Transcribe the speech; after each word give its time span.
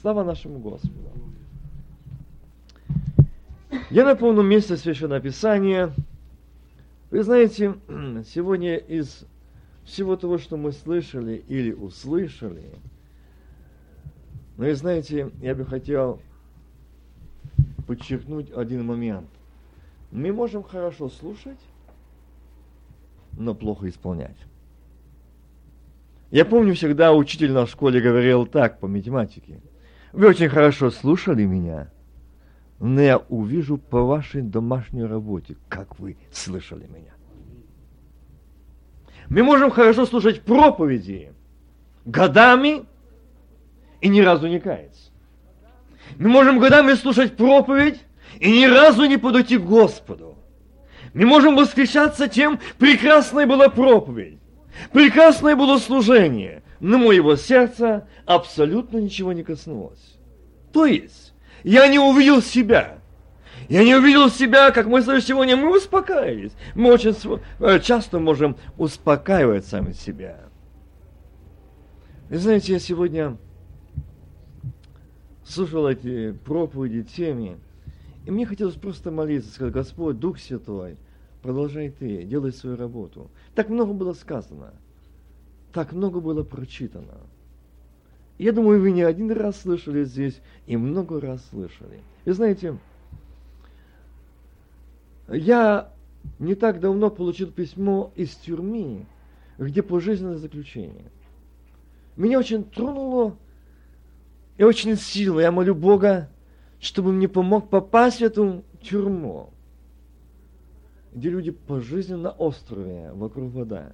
Слава 0.00 0.22
нашему 0.22 0.60
Господу. 0.60 0.94
Я 3.90 4.04
напомню 4.04 4.42
место 4.42 4.76
Священного 4.76 5.20
Писания. 5.20 5.92
Вы 7.10 7.24
знаете, 7.24 7.74
сегодня 8.24 8.76
из 8.76 9.24
всего 9.84 10.14
того, 10.14 10.38
что 10.38 10.56
мы 10.56 10.70
слышали 10.70 11.42
или 11.48 11.72
услышали, 11.72 12.62
но 14.56 14.68
и 14.68 14.74
знаете, 14.74 15.32
я 15.40 15.56
бы 15.56 15.64
хотел 15.64 16.20
подчеркнуть 17.88 18.52
один 18.52 18.84
момент. 18.84 19.28
Мы 20.12 20.32
можем 20.32 20.62
хорошо 20.62 21.08
слушать, 21.08 21.58
но 23.36 23.52
плохо 23.52 23.88
исполнять. 23.88 24.36
Я 26.30 26.44
помню, 26.44 26.74
всегда 26.74 27.12
учитель 27.12 27.50
на 27.50 27.66
школе 27.66 28.00
говорил 28.00 28.46
так 28.46 28.78
по 28.78 28.86
математике. 28.86 29.60
Вы 30.12 30.28
очень 30.28 30.48
хорошо 30.48 30.90
слушали 30.90 31.44
меня, 31.44 31.90
но 32.80 33.00
я 33.00 33.18
увижу 33.18 33.76
по 33.76 34.02
вашей 34.02 34.42
домашней 34.42 35.04
работе, 35.04 35.56
как 35.68 35.98
вы 35.98 36.16
слышали 36.32 36.86
меня. 36.86 37.12
Мы 39.28 39.42
можем 39.42 39.70
хорошо 39.70 40.06
слушать 40.06 40.42
проповеди 40.42 41.32
годами 42.06 42.84
и 44.00 44.08
ни 44.08 44.20
разу 44.20 44.46
не 44.46 44.58
каяться. 44.58 45.10
Мы 46.16 46.30
можем 46.30 46.58
годами 46.58 46.94
слушать 46.94 47.36
проповедь 47.36 48.00
и 48.40 48.50
ни 48.50 48.64
разу 48.64 49.04
не 49.04 49.18
подойти 49.18 49.58
к 49.58 49.62
Господу. 49.62 50.38
Мы 51.12 51.26
можем 51.26 51.56
восхищаться 51.56 52.28
тем, 52.28 52.58
прекрасная 52.78 53.46
была 53.46 53.68
проповедь, 53.68 54.38
прекрасное 54.92 55.56
было 55.56 55.78
служение, 55.78 56.62
но 56.80 56.98
моего 56.98 57.36
сердца 57.36 58.06
абсолютно 58.24 58.98
ничего 58.98 59.32
не 59.32 59.42
коснулось. 59.42 60.18
То 60.72 60.86
есть, 60.86 61.34
я 61.64 61.88
не 61.88 61.98
увидел 61.98 62.42
себя. 62.42 62.98
Я 63.68 63.84
не 63.84 63.94
увидел 63.94 64.30
себя, 64.30 64.70
как 64.70 64.86
мы 64.86 65.02
сегодня, 65.02 65.56
мы 65.56 65.76
успокаивались. 65.76 66.52
Мы 66.74 66.92
очень 66.92 67.14
э, 67.60 67.80
часто 67.80 68.18
можем 68.18 68.56
успокаивать 68.78 69.66
сами 69.66 69.92
себя. 69.92 70.40
Вы 72.30 72.38
знаете, 72.38 72.74
я 72.74 72.78
сегодня 72.78 73.36
слушал 75.44 75.88
эти 75.88 76.32
проповеди, 76.32 77.02
теми, 77.02 77.58
и 78.26 78.30
мне 78.30 78.46
хотелось 78.46 78.74
просто 78.74 79.10
молиться, 79.10 79.50
сказать, 79.50 79.72
Господь, 79.72 80.18
Дух 80.18 80.38
Святой, 80.38 80.96
продолжай 81.42 81.90
ты, 81.90 82.24
делай 82.24 82.52
свою 82.52 82.76
работу. 82.76 83.30
Так 83.54 83.70
много 83.70 83.94
было 83.94 84.12
сказано, 84.12 84.74
так 85.72 85.92
много 85.92 86.20
было 86.20 86.42
прочитано. 86.42 87.20
Я 88.38 88.52
думаю, 88.52 88.80
вы 88.80 88.92
не 88.92 89.02
один 89.02 89.30
раз 89.32 89.62
слышали 89.62 90.04
здесь 90.04 90.40
и 90.66 90.76
много 90.76 91.20
раз 91.20 91.44
слышали. 91.50 92.00
И 92.24 92.30
знаете, 92.30 92.78
я 95.28 95.92
не 96.38 96.54
так 96.54 96.80
давно 96.80 97.10
получил 97.10 97.50
письмо 97.50 98.12
из 98.14 98.34
тюрьмы, 98.36 99.06
где 99.58 99.82
пожизненное 99.82 100.36
заключение. 100.36 101.10
Меня 102.16 102.38
очень 102.38 102.64
тронуло 102.64 103.36
и 104.56 104.62
очень 104.62 104.96
сильно. 104.96 105.40
Я 105.40 105.52
молю 105.52 105.74
Бога, 105.74 106.28
чтобы 106.80 107.12
мне 107.12 107.28
помог 107.28 107.68
попасть 107.68 108.18
в 108.18 108.22
эту 108.22 108.64
тюрьму, 108.80 109.50
где 111.12 111.30
люди 111.30 111.50
пожизненно 111.50 112.30
острове, 112.30 113.10
вокруг 113.14 113.52
вода. 113.52 113.92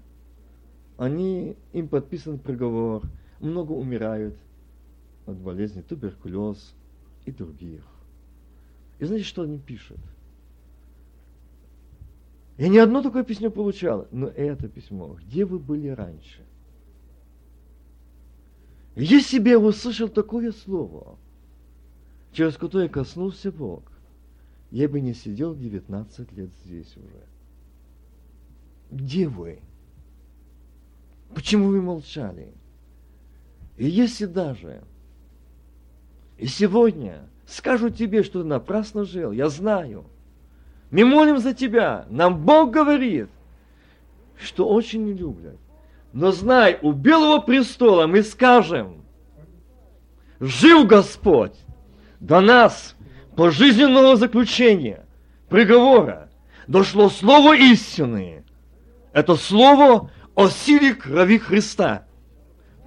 Они, 0.96 1.56
им 1.72 1.88
подписан 1.88 2.38
приговор, 2.38 3.02
много 3.40 3.72
умирают 3.72 4.36
от 5.26 5.36
болезни, 5.36 5.82
туберкулез 5.82 6.74
и 7.24 7.32
других. 7.32 7.82
И 8.98 9.04
знаете, 9.04 9.24
что 9.24 9.42
они 9.42 9.58
пишут? 9.58 9.98
Я 12.56 12.68
не 12.68 12.78
одно 12.78 13.02
такое 13.02 13.24
письмо 13.24 13.50
получал, 13.50 14.06
но 14.12 14.28
это 14.28 14.68
письмо, 14.68 15.16
где 15.20 15.44
вы 15.44 15.58
были 15.58 15.88
раньше? 15.88 16.42
Если 18.94 19.40
бы 19.40 19.48
я 19.48 19.58
услышал 19.58 20.08
такое 20.08 20.52
слово, 20.52 21.18
через 22.32 22.56
которое 22.56 22.88
коснулся 22.88 23.50
Бог, 23.50 23.82
я 24.70 24.88
бы 24.88 25.00
не 25.00 25.14
сидел 25.14 25.56
19 25.56 26.32
лет 26.32 26.50
здесь 26.64 26.96
уже. 26.96 27.24
Где 28.92 29.26
вы? 29.26 29.58
Почему 31.34 31.68
вы 31.68 31.82
молчали? 31.82 32.52
И 33.76 33.86
если 33.86 34.26
даже 34.26 34.82
и 36.38 36.46
сегодня 36.46 37.28
скажут 37.46 37.96
тебе, 37.96 38.22
что 38.22 38.42
ты 38.42 38.48
напрасно 38.48 39.04
жил, 39.04 39.32
я 39.32 39.48
знаю. 39.48 40.04
Мы 40.90 41.04
молим 41.04 41.38
за 41.38 41.54
тебя. 41.54 42.06
Нам 42.08 42.44
Бог 42.44 42.70
говорит, 42.70 43.28
что 44.38 44.68
очень 44.68 45.04
не 45.04 45.12
любят. 45.12 45.58
Но 46.12 46.30
знай, 46.30 46.78
у 46.82 46.92
Белого 46.92 47.40
престола 47.40 48.06
мы 48.06 48.22
скажем, 48.22 49.04
жил 50.38 50.86
Господь 50.86 51.56
до 52.20 52.40
нас 52.40 52.94
пожизненного 53.34 54.16
заключения, 54.16 55.04
приговора, 55.48 56.30
дошло 56.68 57.08
слово 57.08 57.56
истины. 57.56 58.44
Это 59.12 59.34
слово 59.34 60.10
о 60.34 60.48
силе 60.48 60.94
крови 60.94 61.38
Христа, 61.38 62.06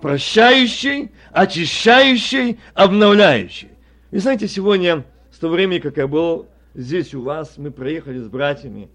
прощающей, 0.01 1.11
очищающей, 1.31 2.59
обновляющей. 2.73 3.69
И 4.11 4.17
знаете, 4.17 4.47
сегодня, 4.47 5.05
с 5.31 5.39
того 5.39 5.53
времени, 5.53 5.79
как 5.79 5.97
я 5.97 6.07
был 6.07 6.47
здесь 6.73 7.13
у 7.13 7.21
вас, 7.21 7.57
мы 7.57 7.71
проехали 7.71 8.19
с 8.19 8.27
братьями, 8.27 8.89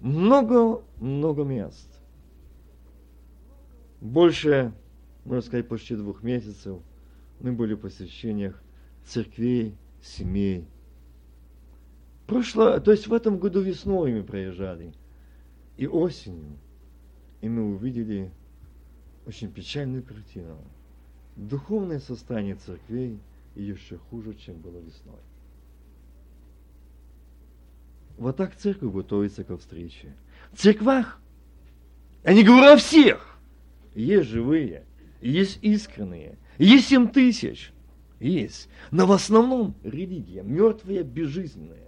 много-много 0.00 1.44
мест. 1.44 1.88
Больше, 4.00 4.72
можно 5.24 5.42
сказать, 5.42 5.68
почти 5.68 5.96
двух 5.96 6.22
месяцев 6.22 6.78
мы 7.40 7.52
были 7.52 7.74
в 7.74 7.78
посещениях 7.78 8.60
церквей, 9.04 9.76
семей. 10.02 10.66
Прошло, 12.26 12.78
то 12.78 12.92
есть 12.92 13.06
в 13.06 13.14
этом 13.14 13.38
году 13.38 13.60
весной 13.60 14.12
мы 14.12 14.22
проезжали, 14.22 14.92
и 15.76 15.86
осенью, 15.86 16.58
и 17.40 17.48
мы 17.48 17.74
увидели 17.74 18.30
очень 19.26 19.50
печальную 19.50 20.02
картину. 20.02 20.58
Духовное 21.36 22.00
состояние 22.00 22.56
церквей 22.56 23.20
еще 23.54 23.98
хуже, 23.98 24.34
чем 24.34 24.56
было 24.56 24.78
весной. 24.78 25.20
Вот 28.16 28.36
так 28.36 28.56
церковь 28.56 28.92
готовится 28.92 29.44
ко 29.44 29.56
встрече. 29.56 30.16
В 30.52 30.58
церквах, 30.58 31.20
я 32.24 32.34
не 32.34 32.42
говорю 32.42 32.72
о 32.72 32.76
всех, 32.76 33.38
есть 33.94 34.28
живые, 34.28 34.84
есть 35.20 35.58
искренние, 35.62 36.36
есть 36.58 36.88
семь 36.88 37.08
тысяч, 37.08 37.72
есть. 38.18 38.68
Но 38.90 39.06
в 39.06 39.12
основном 39.12 39.76
религия 39.84 40.42
мертвая, 40.42 41.04
безжизненная. 41.04 41.87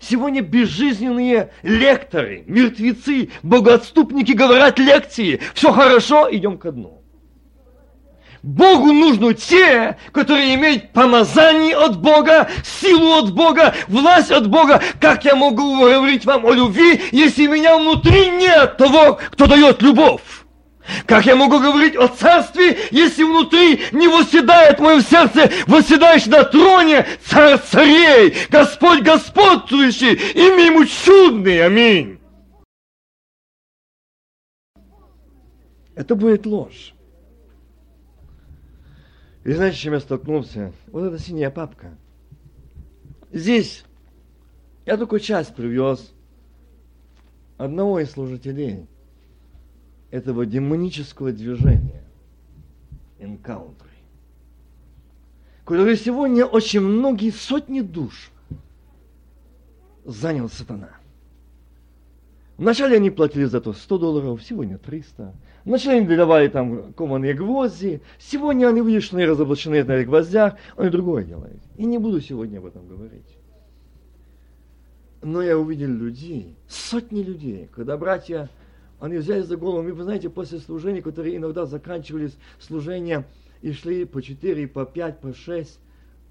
Сегодня 0.00 0.40
безжизненные 0.40 1.50
лекторы, 1.62 2.42
мертвецы, 2.46 3.30
богоотступники 3.42 4.32
говорят 4.32 4.78
лекции. 4.78 5.40
Все 5.52 5.72
хорошо, 5.72 6.26
идем 6.30 6.56
ко 6.56 6.72
дну. 6.72 7.02
Богу 8.42 8.92
нужны 8.94 9.34
те, 9.34 9.98
которые 10.12 10.54
имеют 10.54 10.92
помазание 10.92 11.76
от 11.76 12.00
Бога, 12.00 12.48
силу 12.64 13.18
от 13.18 13.34
Бога, 13.34 13.74
власть 13.88 14.30
от 14.30 14.48
Бога. 14.48 14.80
Как 14.98 15.26
я 15.26 15.36
могу 15.36 15.78
говорить 15.78 16.24
вам 16.24 16.46
о 16.46 16.52
любви, 16.52 17.02
если 17.12 17.46
меня 17.46 17.76
внутри 17.76 18.30
нет 18.30 18.78
того, 18.78 19.18
кто 19.32 19.46
дает 19.46 19.82
любовь? 19.82 20.22
Как 21.06 21.26
я 21.26 21.36
могу 21.36 21.60
говорить 21.60 21.94
о 21.94 22.08
царстве, 22.08 22.78
если 22.90 23.22
внутри 23.22 23.80
не 23.92 24.08
восседает 24.08 24.78
в 24.78 24.82
моем 24.82 25.02
сердце, 25.02 25.50
восседающий 25.66 26.30
на 26.30 26.44
троне 26.44 27.06
царь 27.22 27.58
царей, 27.58 28.34
Господь 28.48 29.02
господствующий, 29.02 30.14
имя 30.14 30.66
ему 30.66 30.84
чудный, 30.86 31.64
аминь. 31.64 32.18
Это 35.94 36.14
будет 36.14 36.46
ложь. 36.46 36.94
И 39.44 39.52
знаете, 39.52 39.76
с 39.76 39.80
чем 39.80 39.92
я 39.94 40.00
столкнулся? 40.00 40.72
Вот 40.88 41.04
эта 41.04 41.18
синяя 41.18 41.50
папка. 41.50 41.96
Здесь 43.32 43.84
я 44.86 44.96
только 44.96 45.20
часть 45.20 45.54
привез 45.54 46.12
одного 47.58 48.00
из 48.00 48.10
служителей– 48.12 48.86
этого 50.10 50.46
демонического 50.46 51.32
движения, 51.32 52.02
энкаунтры, 53.18 53.88
которые 55.64 55.96
сегодня 55.96 56.44
очень 56.44 56.80
многие 56.80 57.30
сотни 57.30 57.80
душ 57.80 58.30
занял 60.04 60.48
сатана. 60.48 60.90
Вначале 62.60 62.96
они 62.96 63.10
платили 63.10 63.44
за 63.44 63.62
то 63.62 63.72
100 63.72 63.98
долларов, 63.98 64.42
сегодня 64.42 64.76
300. 64.76 65.34
Вначале 65.64 66.00
они 66.00 66.14
давали 66.14 66.48
там 66.48 66.92
кованые 66.92 67.32
гвозди, 67.32 68.02
сегодня 68.18 68.66
они 68.66 68.82
видят, 68.82 69.02
что 69.02 69.16
они 69.16 69.24
разоблачены 69.24 69.82
на 69.82 70.04
гвоздях, 70.04 70.56
они 70.76 70.90
другое 70.90 71.24
делают. 71.24 71.62
И 71.78 71.86
не 71.86 71.96
буду 71.96 72.20
сегодня 72.20 72.58
об 72.58 72.66
этом 72.66 72.86
говорить. 72.86 73.24
Но 75.22 75.40
я 75.40 75.56
увидел 75.56 75.88
людей, 75.88 76.54
сотни 76.68 77.22
людей, 77.22 77.68
когда 77.74 77.96
братья, 77.96 78.50
они 79.00 79.16
взяли 79.16 79.40
за 79.40 79.56
голову, 79.56 79.82
вы 79.82 80.02
знаете, 80.02 80.28
после 80.28 80.58
служения, 80.58 81.02
которые 81.02 81.36
иногда 81.36 81.64
заканчивались 81.64 82.36
служения 82.58 83.26
и 83.62 83.72
шли 83.72 84.04
по 84.04 84.22
4, 84.22 84.68
по 84.68 84.84
5, 84.84 85.20
по 85.20 85.34
6, 85.34 85.78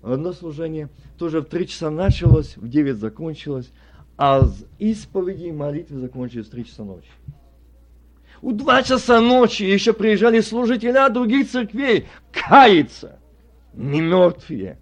одно 0.03 0.33
служение 0.33 0.89
тоже 1.17 1.41
в 1.41 1.45
3 1.45 1.67
часа 1.67 1.89
началось, 1.89 2.55
в 2.57 2.69
9 2.69 2.95
закончилось, 2.95 3.71
а 4.17 4.47
исповеди 4.77 5.45
и 5.45 5.51
молитвы 5.51 5.99
закончились 5.99 6.45
в 6.45 6.51
3 6.51 6.65
часа 6.65 6.83
ночи. 6.83 7.09
У 8.41 8.51
2 8.51 8.83
часа 8.83 9.19
ночи 9.19 9.63
еще 9.63 9.91
приезжали 9.93 10.39
служители 10.39 11.11
других 11.11 11.49
церквей 11.49 12.07
каяться. 12.31 13.19
Не 13.73 14.01
мертвые. 14.01 14.77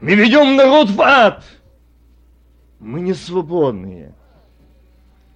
Мы 0.00 0.14
ведем 0.14 0.56
народ 0.56 0.90
в 0.90 1.00
ад. 1.00 1.44
Мы 2.78 3.00
не 3.00 3.14
свободные. 3.14 4.14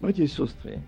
Братья 0.00 0.22
и 0.22 0.26
сестры, 0.26 0.82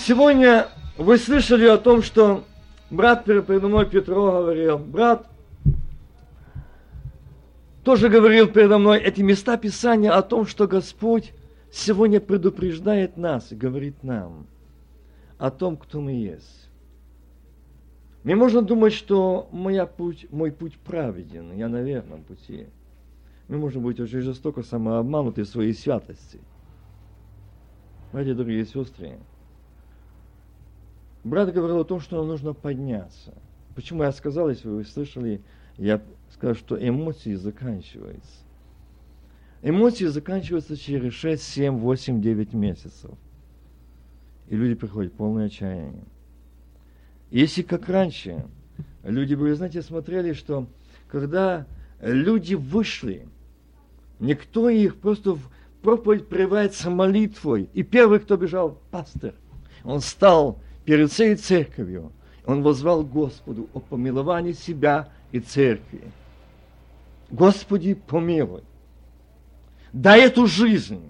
сегодня 0.00 0.68
вы 0.96 1.18
слышали 1.18 1.66
о 1.66 1.78
том, 1.78 2.02
что 2.02 2.44
брат 2.90 3.24
передо 3.24 3.68
мной 3.68 3.86
Петро 3.86 4.32
говорил, 4.32 4.78
брат 4.78 5.26
тоже 7.84 8.08
говорил 8.08 8.48
передо 8.48 8.78
мной 8.78 9.00
эти 9.00 9.20
места 9.20 9.56
Писания 9.56 10.12
о 10.12 10.22
том, 10.22 10.46
что 10.46 10.66
Господь 10.66 11.32
сегодня 11.72 12.20
предупреждает 12.20 13.16
нас 13.16 13.52
и 13.52 13.56
говорит 13.56 14.02
нам 14.02 14.46
о 15.38 15.50
том, 15.50 15.76
кто 15.76 16.00
мы 16.00 16.12
есть. 16.12 16.68
Мне 18.24 18.36
можно 18.36 18.60
думать, 18.60 18.92
что 18.92 19.48
моя 19.52 19.86
путь, 19.86 20.26
мой 20.30 20.52
путь 20.52 20.76
праведен, 20.78 21.52
я 21.54 21.68
на 21.68 21.82
верном 21.82 22.22
пути– 22.22 22.66
мы 23.50 23.58
можем 23.58 23.82
быть 23.82 23.98
очень 23.98 24.20
жестоко 24.20 24.62
самообмануты 24.62 25.42
в 25.42 25.48
своей 25.48 25.74
святости. 25.74 26.38
Братья, 28.12 28.32
дорогие 28.32 28.64
сестры, 28.64 29.18
брат 31.24 31.52
говорил 31.52 31.80
о 31.80 31.84
том, 31.84 32.00
что 32.00 32.18
нам 32.18 32.28
нужно 32.28 32.52
подняться. 32.52 33.34
Почему 33.74 34.02
я 34.02 34.12
сказал, 34.12 34.48
если 34.48 34.68
вы 34.68 34.84
слышали, 34.84 35.42
я 35.76 36.00
сказал, 36.30 36.54
что 36.54 36.76
эмоции 36.76 37.34
заканчиваются. 37.34 38.44
Эмоции 39.62 40.06
заканчиваются 40.06 40.76
через 40.76 41.12
6, 41.12 41.42
7, 41.42 41.78
8, 41.78 42.20
9 42.20 42.52
месяцев. 42.54 43.10
И 44.48 44.56
люди 44.56 44.74
приходят 44.74 45.12
полное 45.12 45.46
отчаяние. 45.46 46.04
Если 47.30 47.62
как 47.62 47.88
раньше, 47.88 48.44
люди 49.04 49.34
были, 49.34 49.52
знаете, 49.52 49.82
смотрели, 49.82 50.32
что 50.32 50.66
когда 51.08 51.66
люди 52.00 52.54
вышли 52.54 53.28
Никто 54.20 54.68
их 54.68 54.96
просто 54.96 55.34
в 55.34 55.50
проповедь 55.82 56.28
прерывается 56.28 56.90
молитвой. 56.90 57.70
И 57.72 57.82
первый, 57.82 58.20
кто 58.20 58.36
бежал, 58.36 58.78
пастор. 58.90 59.34
Он 59.82 60.00
стал 60.00 60.60
перед 60.84 61.10
всей 61.10 61.34
церковью. 61.36 62.12
Он 62.46 62.62
возвал 62.62 63.02
Господу 63.02 63.68
о 63.74 63.80
помиловании 63.80 64.52
себя 64.52 65.08
и 65.30 65.40
церкви. 65.40 66.00
Господи, 67.30 67.94
помилуй. 67.94 68.62
Дай 69.92 70.22
эту 70.22 70.46
жизнь, 70.46 71.02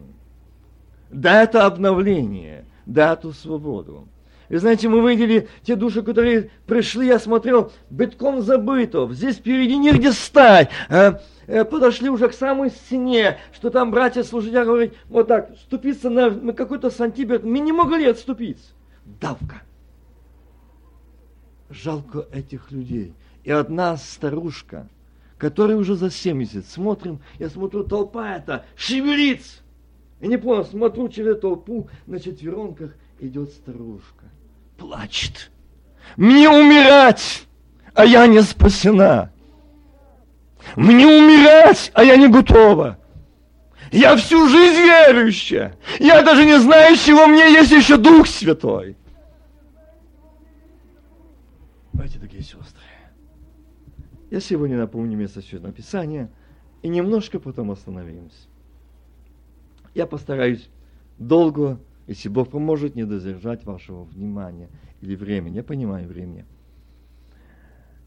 дай 1.10 1.44
это 1.44 1.66
обновление, 1.66 2.64
дай 2.86 3.12
эту 3.12 3.32
свободу. 3.32 4.08
И 4.48 4.56
знаете, 4.56 4.88
мы 4.88 5.08
видели 5.08 5.48
те 5.62 5.76
души, 5.76 6.02
которые 6.02 6.50
пришли, 6.66 7.06
я 7.06 7.18
смотрел, 7.18 7.72
битком 7.88 8.42
забытов. 8.42 9.12
Здесь 9.12 9.36
впереди 9.36 9.78
негде 9.78 10.12
стать. 10.12 10.70
А, 10.88 11.20
Э, 11.50 11.64
подошли 11.64 12.08
уже 12.08 12.28
к 12.28 12.32
самой 12.32 12.70
стене, 12.70 13.38
что 13.52 13.70
там 13.70 13.90
братья 13.90 14.22
служители 14.22 14.62
говорят, 14.62 14.92
вот 15.08 15.26
так, 15.26 15.50
ступиться 15.58 16.08
на, 16.08 16.30
на 16.30 16.52
какой-то 16.52 16.90
сантиметр, 16.90 17.44
мы 17.44 17.58
не 17.58 17.72
могли 17.72 18.06
отступиться. 18.06 18.68
Давка. 19.20 19.62
Жалко 21.68 22.26
этих 22.32 22.70
людей. 22.70 23.14
И 23.44 23.50
одна 23.50 23.96
старушка, 23.96 24.88
которая 25.38 25.76
уже 25.76 25.94
за 25.94 26.10
70, 26.10 26.66
смотрим, 26.66 27.20
я 27.38 27.48
смотрю, 27.48 27.84
толпа 27.84 28.36
эта 28.36 28.64
шевелится. 28.76 29.60
И 30.20 30.26
не 30.26 30.36
понял, 30.36 30.64
смотрю 30.64 31.08
через 31.08 31.38
толпу, 31.40 31.88
на 32.06 32.18
четверонках 32.18 32.94
идет 33.20 33.50
старушка. 33.50 34.24
Плачет. 34.76 35.50
Мне 36.16 36.48
умирать, 36.48 37.44
а 37.94 38.04
я 38.04 38.26
не 38.26 38.42
спасена. 38.42 39.30
Мне 40.76 41.06
умирать, 41.06 41.90
а 41.94 42.04
я 42.04 42.16
не 42.16 42.28
готова. 42.28 42.98
Я 43.92 44.16
всю 44.16 44.48
жизнь 44.48 44.82
верующая. 44.82 45.76
Я 45.98 46.22
даже 46.22 46.44
не 46.44 46.58
знаю, 46.60 46.96
чего 46.96 47.26
мне 47.26 47.52
есть 47.52 47.72
еще 47.72 47.96
Дух 47.96 48.26
Святой. 48.26 48.96
Братья, 52.00 52.18
дорогие 52.18 52.40
сестры, 52.40 52.80
я 54.30 54.40
сегодня 54.40 54.78
напомню 54.78 55.18
место 55.18 55.42
Священного 55.42 55.74
Писания 55.74 56.30
и 56.80 56.88
немножко 56.88 57.38
потом 57.38 57.70
остановимся. 57.70 58.48
Я 59.94 60.06
постараюсь 60.06 60.70
долго, 61.18 61.78
если 62.06 62.30
Бог 62.30 62.50
поможет, 62.52 62.94
не 62.94 63.04
дозержать 63.04 63.66
вашего 63.66 64.04
внимания 64.04 64.70
или 65.02 65.14
времени. 65.14 65.56
Я 65.56 65.62
понимаю 65.62 66.08
времени. 66.08 66.46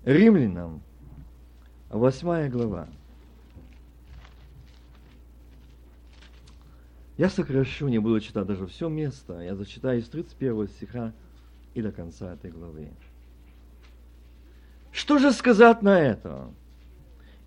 Римлянам 0.05 0.81
Восьмая 1.89 2.49
глава. 2.49 2.87
Я 7.19 7.29
сокращу, 7.29 7.89
не 7.89 7.99
буду 7.99 8.19
читать 8.21 8.47
даже 8.47 8.65
все 8.65 8.89
место. 8.89 9.39
Я 9.41 9.55
зачитаю 9.55 10.01
с 10.01 10.09
31 10.09 10.67
стиха 10.69 11.13
и 11.75 11.83
до 11.83 11.91
конца 11.91 12.33
этой 12.33 12.49
главы. 12.49 12.89
Что 14.93 15.17
же 15.17 15.31
сказать 15.31 15.81
на 15.81 15.99
это? 15.99 16.51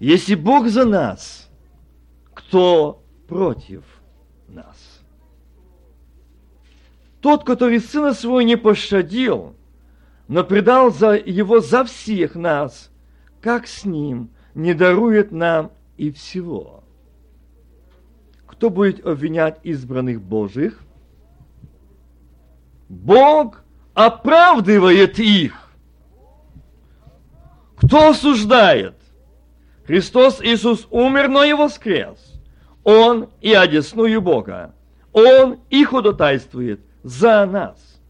Если 0.01 0.35
Бог 0.35 0.67
за 0.67 0.85
нас, 0.85 1.49
кто 2.35 3.05
против 3.29 3.85
нас? 4.49 5.01
Тот, 7.21 7.45
который 7.45 7.81
Сына 7.81 8.15
Своего 8.15 8.43
не 8.43 8.57
пощадил, 8.57 9.55
но 10.27 10.43
предал 10.43 10.91
за 10.91 11.15
Его 11.15 11.61
за 11.61 11.85
всех 11.85 12.35
нас, 12.35 12.91
как 13.41 13.69
с 13.69 13.85
Ним 13.85 14.31
не 14.55 14.75
дарует 14.75 15.31
нам 15.31 15.71
и 15.97 16.11
всего. 16.11 16.83
Кто 18.47 18.71
будет 18.71 19.07
обвинять 19.07 19.61
избранных 19.63 20.21
Божьих? 20.21 20.83
Бог 22.89 23.63
оправдывает 23.95 25.21
их. 25.21 25.66
Кто 27.77 28.11
осуждает? 28.11 28.95
Христос 29.87 30.41
Иисус 30.41 30.87
умер, 30.91 31.29
но 31.29 31.45
и 31.45 31.53
воскрес. 31.53 32.41
Он 32.83 33.29
и 33.41 33.53
одесную 33.53 34.21
Бога. 34.21 34.75
Он 35.13 35.61
и 35.71 35.85
ходатайствует 35.85 36.81
за 37.03 37.47
нас. 37.47 38.01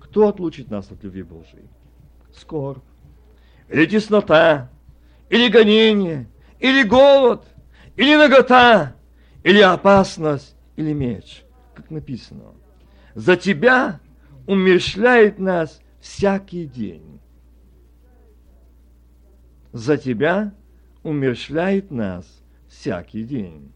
Кто 0.00 0.28
отлучит 0.28 0.70
нас 0.70 0.90
от 0.90 1.02
любви 1.04 1.22
Божией? 1.22 1.68
Скорбь, 2.34 2.82
или 3.68 3.86
теснота, 3.86 4.70
или 5.28 5.48
гонение, 5.48 6.28
или 6.58 6.82
голод, 6.82 7.44
или 7.96 8.16
нагота, 8.16 8.94
или 9.42 9.60
опасность, 9.60 10.56
или 10.76 10.92
меч, 10.92 11.44
как 11.74 11.90
написано. 11.90 12.54
За 13.14 13.36
тебя 13.36 14.00
умерщвляет 14.46 15.38
нас 15.38 15.80
всякий 16.00 16.66
день. 16.66 17.20
За 19.72 19.96
тебя 19.96 20.54
умерщвляет 21.02 21.90
нас 21.90 22.26
всякий 22.68 23.24
день. 23.24 23.72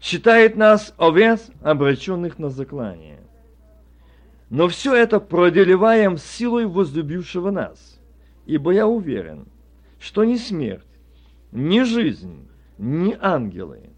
Считает 0.00 0.56
нас 0.56 0.94
овец, 0.98 1.50
обращенных 1.62 2.38
на 2.38 2.50
заклание. 2.50 3.20
Но 4.50 4.68
все 4.68 4.94
это 4.94 5.18
проделеваем 5.18 6.18
силой 6.18 6.66
возлюбившего 6.66 7.50
нас, 7.50 7.98
ибо 8.46 8.72
я 8.72 8.86
уверен, 8.86 9.46
что 9.98 10.24
ни 10.24 10.36
смерть, 10.36 10.84
ни 11.52 11.82
жизнь, 11.82 12.46
ни 12.76 13.16
ангелы, 13.20 13.90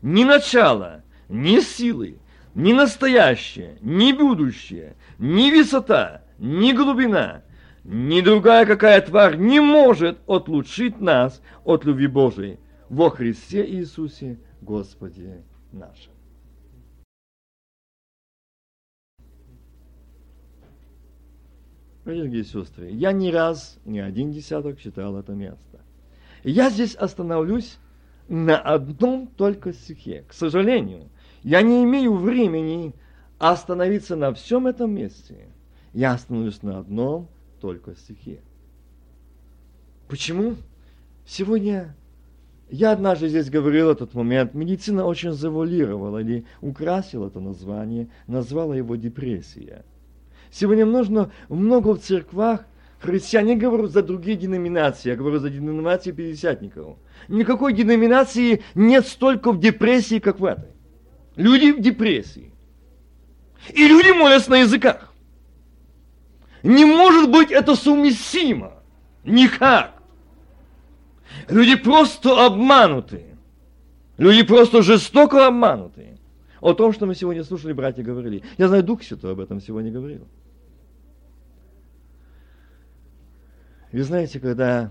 ни 0.00 0.22
начало, 0.22 1.02
ни 1.28 1.58
силы, 1.60 2.18
ни 2.54 2.72
настоящее, 2.72 3.78
ни 3.80 4.12
будущее, 4.12 4.96
ни 5.18 5.50
высота, 5.50 6.23
ни 6.44 6.72
глубина, 6.72 7.42
ни 7.84 8.20
другая 8.20 8.66
какая 8.66 9.00
тварь 9.00 9.36
не 9.36 9.60
может 9.60 10.18
отлучить 10.28 11.00
нас 11.00 11.40
от 11.64 11.86
любви 11.86 12.06
Божией 12.06 12.58
во 12.90 13.10
Христе 13.10 13.66
Иисусе 13.66 14.38
Господе 14.60 15.42
нашим. 15.72 16.12
Дорогие 22.04 22.44
сестры, 22.44 22.90
я 22.90 23.12
не 23.12 23.30
раз, 23.30 23.78
не 23.86 24.00
один 24.00 24.30
десяток 24.30 24.78
читал 24.78 25.16
это 25.16 25.32
место. 25.32 25.80
Я 26.42 26.68
здесь 26.68 26.94
остановлюсь 26.94 27.78
на 28.28 28.58
одном 28.58 29.28
только 29.28 29.72
стихе. 29.72 30.26
К 30.28 30.34
сожалению, 30.34 31.08
я 31.42 31.62
не 31.62 31.82
имею 31.84 32.14
времени 32.16 32.94
остановиться 33.38 34.14
на 34.14 34.34
всем 34.34 34.66
этом 34.66 34.90
месте. 34.90 35.53
Я 35.94 36.12
остановлюсь 36.12 36.62
на 36.62 36.78
одном 36.78 37.28
только 37.60 37.94
стихе. 37.94 38.40
Почему? 40.08 40.56
Сегодня 41.26 41.94
я 42.68 42.92
однажды 42.92 43.28
здесь 43.28 43.48
говорил 43.48 43.88
этот 43.88 44.12
момент, 44.12 44.52
медицина 44.52 45.06
очень 45.06 45.32
завуалировала 45.32 46.18
или 46.18 46.44
украсила 46.60 47.28
это 47.28 47.40
название, 47.40 48.08
назвала 48.26 48.76
его 48.76 48.96
депрессия– 48.96 49.84
Сегодня 50.54 50.86
нужно 50.86 51.32
много 51.48 51.94
в 51.94 51.98
церквах 51.98 52.64
христиане, 53.00 53.56
говорю 53.56 53.88
за 53.88 54.04
другие 54.04 54.36
деноминации, 54.36 55.08
я 55.08 55.16
говорю 55.16 55.40
за 55.40 55.50
деноминации 55.50 56.12
пятидесятников. 56.12 56.96
Никакой 57.26 57.72
деноминации 57.72 58.62
нет 58.76 59.04
столько 59.04 59.50
в 59.50 59.58
депрессии, 59.58 60.20
как 60.20 60.38
в 60.38 60.44
этой. 60.44 60.70
Люди 61.34 61.72
в 61.72 61.80
депрессии. 61.80 62.52
И 63.72 63.88
люди 63.88 64.16
молятся 64.16 64.52
на 64.52 64.58
языках. 64.58 65.12
Не 66.64 66.86
может 66.86 67.30
быть 67.30 67.52
это 67.52 67.76
совместимо. 67.76 68.72
Никак. 69.22 70.02
Люди 71.48 71.76
просто 71.76 72.46
обмануты. 72.46 73.36
Люди 74.16 74.42
просто 74.44 74.82
жестоко 74.82 75.46
обмануты. 75.46 76.18
О 76.62 76.72
том, 76.72 76.94
что 76.94 77.04
мы 77.04 77.14
сегодня 77.14 77.44
слушали, 77.44 77.74
братья 77.74 78.02
говорили. 78.02 78.42
Я 78.56 78.68
знаю, 78.68 78.82
Дух 78.82 79.02
Святой 79.02 79.32
об 79.32 79.40
этом 79.40 79.60
сегодня 79.60 79.92
говорил. 79.92 80.26
Вы 83.92 84.02
знаете, 84.02 84.40
когда 84.40 84.90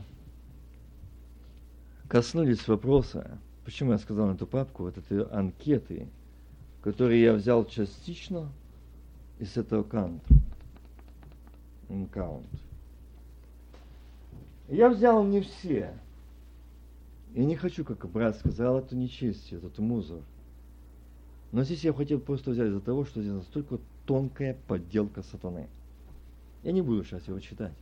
коснулись 2.08 2.68
вопроса, 2.68 3.39
почему 3.65 3.94
я 3.94 3.98
сказал 3.98 4.32
эту 4.32 4.46
папку, 4.46 4.84
вот 4.84 4.98
этой 5.00 5.24
анкеты, 5.24 6.08
которые 6.84 7.24
я 7.24 7.34
взял 7.34 7.65
частично 7.65 8.50
из 9.39 9.58
этого 9.58 9.82
канта, 9.82 10.24
инкаунт. 11.94 12.48
Я 14.68 14.90
взял 14.90 15.24
не 15.24 15.42
все. 15.42 15.94
Я 17.34 17.46
не 17.46 17.56
хочу, 17.56 17.84
как 17.84 18.08
брат 18.10 18.38
сказал, 18.38 18.80
это 18.80 18.96
нечестие, 18.96 19.60
это 19.60 19.82
музор. 19.82 20.22
Но 21.52 21.64
здесь 21.64 21.84
я 21.84 21.94
хотел 21.94 22.20
просто 22.20 22.52
взять 22.52 22.70
из-за 22.70 22.80
того, 22.80 23.06
что 23.06 23.22
здесь 23.22 23.34
настолько 23.34 23.80
тонкая 24.06 24.58
подделка 24.68 25.22
сатаны. 25.24 25.68
Я 26.64 26.72
не 26.72 26.82
буду 26.82 27.04
сейчас 27.04 27.28
его 27.28 27.40
читать. 27.40 27.74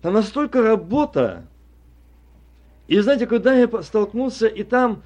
Там 0.00 0.14
настолько 0.14 0.62
работа. 0.62 1.44
И 2.88 2.98
знаете, 2.98 3.26
когда 3.26 3.54
я 3.54 3.68
столкнулся, 3.82 4.46
и 4.46 4.64
там 4.64 5.02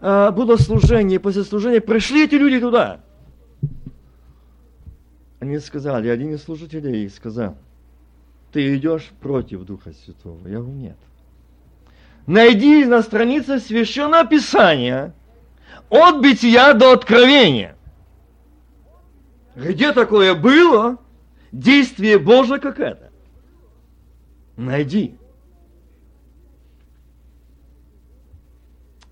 э, 0.00 0.30
было 0.32 0.56
служение, 0.56 1.16
и 1.16 1.22
после 1.22 1.44
служения 1.44 1.80
пришли 1.80 2.24
эти 2.24 2.34
люди 2.34 2.58
туда. 2.58 3.00
Они 5.40 5.58
сказали, 5.58 6.08
один 6.08 6.34
из 6.34 6.42
служителей 6.42 7.08
сказал, 7.08 7.56
ты 8.52 8.76
идешь 8.76 9.10
против 9.20 9.64
Духа 9.64 9.92
Святого. 9.92 10.46
Я 10.46 10.58
говорю, 10.58 10.74
нет. 10.74 10.96
Найди 12.26 12.84
на 12.84 13.02
странице 13.02 13.58
Священного 13.58 14.26
Писания 14.26 15.14
от 15.88 16.20
бытия 16.20 16.74
до 16.74 16.92
откровения. 16.92 17.74
Где 19.56 19.92
такое 19.92 20.34
было 20.34 20.98
действие 21.52 22.18
Божие, 22.18 22.60
как 22.60 22.78
это? 22.78 23.10
Найди. 24.56 25.16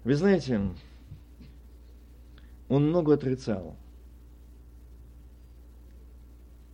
Вы 0.04 0.14
знаете, 0.14 0.60
он 2.68 2.88
много 2.88 3.14
отрицал. 3.14 3.76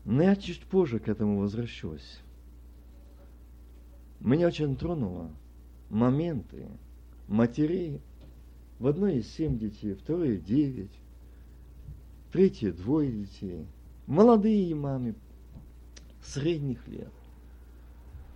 Но 0.05 0.23
я 0.23 0.37
чуть 0.37 0.63
позже 0.65 0.99
к 0.99 1.09
этому 1.09 1.39
возвращусь. 1.39 2.21
Меня 4.21 4.49
очень 4.49 4.77
тронуло 4.77 5.31
моменты 5.91 6.67
матерей. 7.29 8.01
В 8.79 8.89
одной 8.89 9.19
из 9.19 9.31
семь 9.31 9.57
детей, 9.57 9.95
второй 9.95 10.37
девять, 10.37 10.91
третье 12.33 12.73
двое 12.73 13.11
детей. 13.11 13.67
Молодые 14.07 14.75
мамы, 14.75 15.15
средних 16.23 16.87
лет 16.89 17.13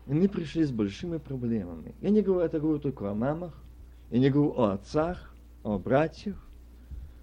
они 0.09 0.27
пришли 0.27 0.65
с 0.65 0.71
большими 0.71 1.19
проблемами. 1.19 1.95
Я 2.01 2.11
не 2.11 2.23
говорю, 2.23 2.41
это 2.41 2.59
говорю 2.59 2.79
только 2.79 3.11
о 3.11 3.15
мамах, 3.15 3.53
я 4.11 4.19
не 4.19 4.31
говорю 4.31 4.59
о 4.59 4.73
отцах, 4.73 5.35
о 5.63 5.79
братьях, 5.79 6.37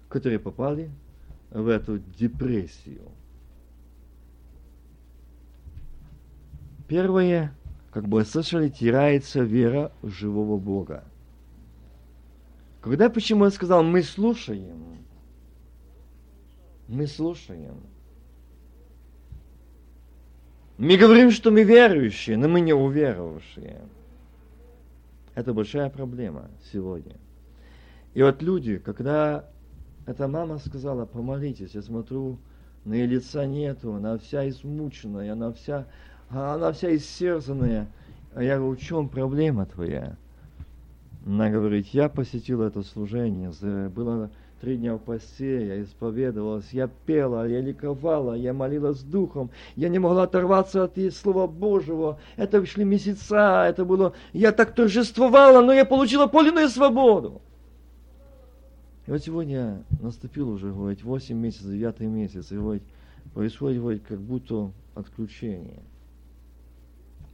которые 0.08 0.38
попали 0.38 0.90
в 1.50 1.66
эту 1.66 1.98
депрессию. 1.98 3.02
Первое, 6.88 7.54
как 7.90 8.06
бы 8.08 8.24
слышали, 8.24 8.68
теряется 8.68 9.40
вера 9.40 9.92
в 10.02 10.10
живого 10.10 10.58
Бога. 10.58 11.04
Когда 12.80 13.10
почему 13.10 13.44
я 13.44 13.50
сказал, 13.50 13.82
мы 13.82 14.02
слушаем, 14.02 14.98
мы 16.88 17.06
слушаем– 17.06 17.80
мы 20.78 20.98
говорим, 20.98 21.30
что 21.30 21.50
мы 21.50 21.62
верующие, 21.62 22.36
но 22.36 22.48
мы 22.48 22.60
не 22.60 22.74
уверовавшие. 22.74 23.80
Это 25.34 25.54
большая 25.54 25.88
проблема 25.88 26.50
сегодня. 26.70 27.16
И 28.12 28.22
вот 28.22 28.42
люди, 28.42 28.78
когда 28.78 29.46
эта 30.06 30.28
мама 30.28 30.58
сказала, 30.58 31.06
помолитесь, 31.06 31.74
я 31.74 31.82
смотрю, 31.82 32.38
на 32.84 32.92
ее 32.92 33.06
лица 33.06 33.46
нету, 33.46 33.94
она 33.94 34.18
вся 34.18 34.48
измученная, 34.48 35.32
она 35.32 35.52
вся, 35.52 35.86
она 36.30 36.72
вся 36.72 36.94
иссерзанная. 36.94 37.86
А 38.34 38.42
я 38.42 38.58
говорю, 38.58 38.76
в 38.76 38.80
чем 38.80 39.08
проблема 39.08 39.66
твоя? 39.66 40.16
Она 41.24 41.50
говорит, 41.50 41.88
я 41.88 42.08
посетила 42.08 42.64
это 42.64 42.82
служение, 42.82 43.50
было 43.88 44.30
три 44.60 44.76
дня 44.76 44.94
в 44.94 44.98
посте, 45.00 45.66
я 45.66 45.82
исповедовалась, 45.82 46.68
я 46.72 46.88
пела, 46.88 47.46
я 47.48 47.60
ликовала, 47.60 48.34
я 48.34 48.52
молилась 48.52 49.02
духом, 49.02 49.50
я 49.74 49.88
не 49.88 49.98
могла 49.98 50.24
оторваться 50.24 50.84
от 50.84 50.98
Слова 51.14 51.46
Божьего. 51.46 52.18
Это 52.36 52.64
шли 52.64 52.84
месяца, 52.84 53.64
это 53.68 53.84
было... 53.84 54.12
Я 54.32 54.52
так 54.52 54.74
торжествовала, 54.74 55.60
но 55.62 55.72
я 55.72 55.84
получила 55.84 56.26
полную 56.26 56.68
свободу. 56.68 57.40
И 59.06 59.10
вот 59.10 59.22
сегодня 59.22 59.82
наступил 60.00 60.50
уже, 60.50 60.72
говорить, 60.72 61.04
8 61.04 61.36
месяцев, 61.36 61.70
9 61.70 62.00
месяц, 62.00 62.50
и 62.50 62.56
говорить, 62.56 62.82
происходит, 63.34 63.80
говорить, 63.80 64.02
как 64.04 64.20
будто 64.20 64.70
отключение. 64.94 65.82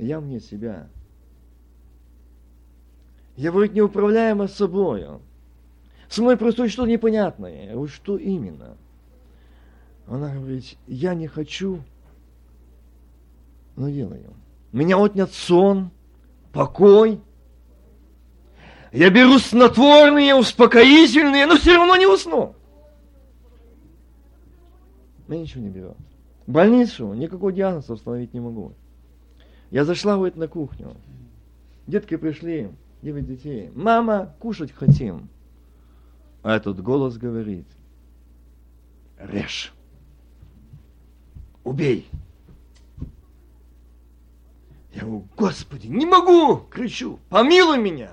Я 0.02 0.21
мне 0.21 0.40
себя. 0.40 0.88
Я, 3.37 3.52
говорит, 3.52 3.73
неуправляемо 3.73 4.49
собою. 4.49 5.21
Со 6.09 6.23
мной 6.23 6.37
происходит 6.37 6.73
что-то 6.73 6.90
непонятное. 6.90 7.73
Я 7.73 7.87
что 7.87 8.16
именно? 8.16 8.76
Она 10.09 10.35
говорит, 10.35 10.76
я 10.88 11.14
не 11.14 11.28
хочу, 11.28 11.82
но 13.76 13.88
делаю. 13.88 14.35
Меня 14.73 14.99
отнят 14.99 15.32
сон, 15.32 15.92
покой. 16.52 17.21
Я 18.90 19.09
беру 19.09 19.38
снотворные, 19.38 20.35
успокоительные, 20.35 21.47
но 21.47 21.56
все 21.56 21.76
равно 21.76 21.97
не 21.97 22.06
усну. 22.06 22.56
Меня 25.28 25.42
ничего 25.42 25.62
не 25.62 25.71
берет. 25.71 25.97
В 26.49 26.50
больницу 26.50 27.12
никакого 27.14 27.52
диагноза 27.52 27.92
установить 27.92 28.35
не 28.35 28.40
могу. 28.40 28.75
Я 29.73 29.87
зашла 29.87 30.17
говорит, 30.17 30.37
на 30.37 30.49
кухню. 30.49 30.95
Детки 31.87 32.19
пришли, 32.19 32.71
девять 33.00 33.26
детей. 33.26 33.73
Мама, 33.75 34.37
кушать 34.38 34.71
хотим. 34.71 35.31
А 36.43 36.57
этот 36.57 36.83
голос 36.83 37.17
говорит, 37.17 37.64
режь, 39.19 39.73
убей. 41.64 42.07
Я 44.93 45.00
говорю, 45.00 45.26
Господи, 45.38 45.87
не 45.87 46.05
могу, 46.05 46.59
кричу, 46.59 47.19
помилуй 47.31 47.79
меня. 47.79 48.11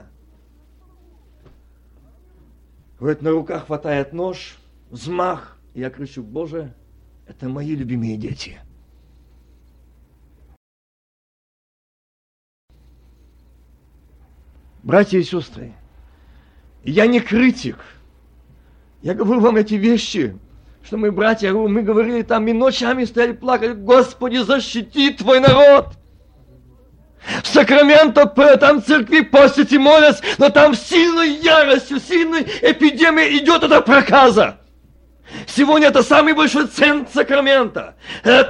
Вот 3.02 3.22
на 3.22 3.32
руках 3.32 3.66
хватает 3.66 4.14
нож, 4.14 4.58
взмах, 4.90 5.58
и 5.74 5.82
я 5.82 5.90
кричу, 5.90 6.24
Боже, 6.24 6.74
это 7.28 7.50
мои 7.50 7.76
любимые 7.76 8.16
дети. 8.16 8.60
Братья 14.84 15.20
и 15.20 15.24
сестры, 15.24 15.74
я 16.84 17.06
не 17.06 17.20
критик. 17.20 17.78
Я 19.02 19.14
говорю 19.14 19.42
вам 19.42 19.58
эти 19.58 19.76
вещи, 19.76 20.38
что 20.84 20.98
мы, 20.98 21.12
братья, 21.12 21.54
мы 21.54 21.82
говорили 21.82 22.22
там 22.22 22.48
и 22.48 22.54
ночами 22.54 23.04
стояли 23.06 23.34
плакали, 23.34 23.74
Господи, 23.74 24.38
защити 24.38 25.12
Твой 25.12 25.40
народ. 25.40 25.94
В 27.44 27.48
Сакраменто, 27.48 28.28
там 28.58 28.82
церкви 28.82 29.22
постят 29.22 29.74
и 29.74 29.78
молятся, 29.78 30.24
но 30.38 30.50
там 30.50 30.74
сильной 30.74 31.32
яростью, 31.32 32.00
сильной 32.00 32.44
эпидемией 32.44 33.40
идет 33.40 33.64
эта 33.64 33.82
проказа. 33.82 34.60
Сегодня 35.46 35.90
это 35.90 36.02
самый 36.02 36.34
большой 36.34 36.68
центр 36.68 37.12
Сакрамента, 37.14 37.96
э. 38.24 38.44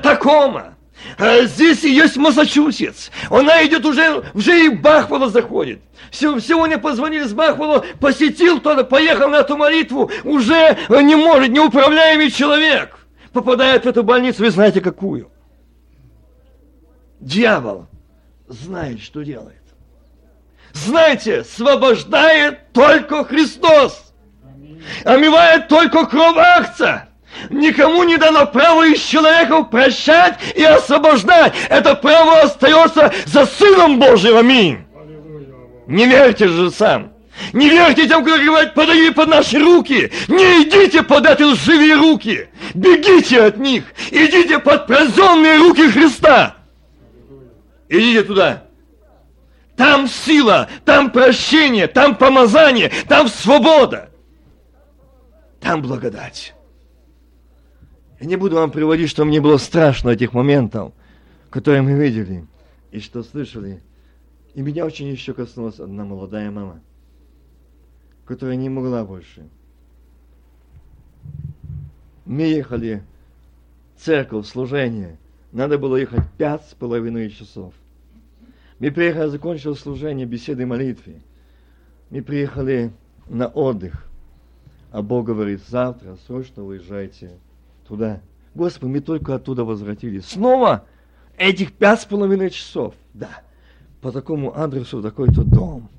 А 1.17 1.41
здесь 1.43 1.83
есть 1.83 2.17
Массачусетс. 2.17 3.09
Она 3.29 3.65
идет 3.65 3.85
уже, 3.85 4.23
уже 4.33 4.65
и 4.65 4.69
Бахвала 4.69 5.29
заходит. 5.29 5.81
Сегодня 6.11 6.77
позвонили 6.77 7.23
с 7.23 7.33
Бахвала, 7.33 7.85
посетил 7.99 8.59
кто-то, 8.59 8.83
поехал 8.83 9.29
на 9.29 9.37
эту 9.37 9.57
молитву, 9.57 10.11
уже 10.23 10.77
не 10.89 11.15
может, 11.15 11.49
неуправляемый 11.49 12.31
человек 12.31 12.97
попадает 13.33 13.85
в 13.85 13.87
эту 13.87 14.03
больницу, 14.03 14.43
вы 14.43 14.49
знаете 14.49 14.81
какую. 14.81 15.31
Дьявол 17.19 17.87
знает, 18.47 19.01
что 19.01 19.23
делает. 19.23 19.57
Знаете, 20.73 21.39
освобождает 21.39 22.71
только 22.71 23.25
Христос. 23.25 24.13
Омивает 25.03 25.67
только 25.67 26.05
кровь 26.05 26.37
акция. 26.37 27.08
Никому 27.49 28.03
не 28.03 28.17
дано 28.17 28.45
право 28.47 28.85
из 28.87 28.99
человеков 29.01 29.69
прощать 29.69 30.37
и 30.55 30.63
освобождать. 30.63 31.53
Это 31.69 31.95
право 31.95 32.41
остается 32.41 33.13
за 33.25 33.45
Сыном 33.45 33.99
Божьим. 33.99 34.37
Аминь. 34.37 34.79
Не 35.87 36.05
верьте 36.05 36.47
же 36.47 36.69
сам. 36.71 37.13
Не 37.53 37.69
верьте 37.69 38.07
тем, 38.07 38.23
кто 38.23 38.37
говорит, 38.37 38.73
подойди 38.73 39.11
под 39.11 39.29
наши 39.29 39.57
руки. 39.59 40.11
Не 40.27 40.63
идите 40.63 41.03
под 41.03 41.25
эти 41.25 41.43
лживые 41.43 41.95
руки. 41.95 42.49
Бегите 42.73 43.43
от 43.43 43.57
них. 43.57 43.85
Идите 44.11 44.59
под 44.59 44.87
прозонные 44.87 45.57
руки 45.57 45.89
Христа. 45.89 46.57
Идите 47.87 48.23
туда. 48.23 48.63
Там 49.77 50.09
сила, 50.09 50.67
там 50.83 51.09
прощение, 51.09 51.87
там 51.87 52.15
помазание, 52.15 52.91
там 53.07 53.29
свобода. 53.29 54.09
Там 55.61 55.81
благодать. 55.81 56.53
Я 58.19 58.25
не 58.25 58.35
буду 58.35 58.57
вам 58.57 58.71
приводить, 58.71 59.09
что 59.09 59.23
мне 59.23 59.39
было 59.39 59.57
страшно 59.57 60.09
этих 60.09 60.33
моментов, 60.33 60.91
которые 61.49 61.81
мы 61.81 61.93
видели 61.93 62.45
и 62.91 62.99
что 62.99 63.23
слышали. 63.23 63.81
И 64.55 64.61
меня 64.61 64.85
очень 64.85 65.07
еще 65.07 65.33
коснулась 65.33 65.79
одна 65.79 66.03
молодая 66.03 66.51
мама, 66.51 66.81
которая 68.25 68.57
не 68.57 68.67
могла 68.67 69.05
больше. 69.05 69.47
Мы 72.25 72.41
ехали 72.43 73.03
в 73.95 74.03
церковь, 74.03 74.47
служение. 74.47 75.17
Надо 75.53 75.77
было 75.77 75.95
ехать 75.95 76.25
пять 76.37 76.65
с 76.65 76.73
половиной 76.73 77.29
часов. 77.29 77.73
Мы 78.79 78.91
приехали, 78.91 79.29
закончили 79.29 79.73
служение, 79.73 80.25
беседы, 80.25 80.65
молитвы. 80.65 81.21
Мы 82.09 82.21
приехали 82.21 82.91
на 83.29 83.47
отдых. 83.47 84.05
А 84.91 85.01
Бог 85.01 85.25
говорит, 85.25 85.61
завтра 85.67 86.17
срочно 86.27 86.63
уезжайте 86.65 87.37
туда. 87.89 88.21
Господи, 88.55 88.91
мы 88.91 88.99
только 89.01 89.35
оттуда 89.35 89.65
возвратились. 89.65 90.25
Снова 90.25 90.85
этих 91.37 91.73
пять 91.73 92.01
с 92.01 92.05
половиной 92.05 92.51
часов. 92.51 92.93
Да, 93.13 93.41
по 93.99 94.11
такому 94.11 94.57
адресу, 94.57 95.01
такой-то 95.01 95.43
дом. 95.43 95.89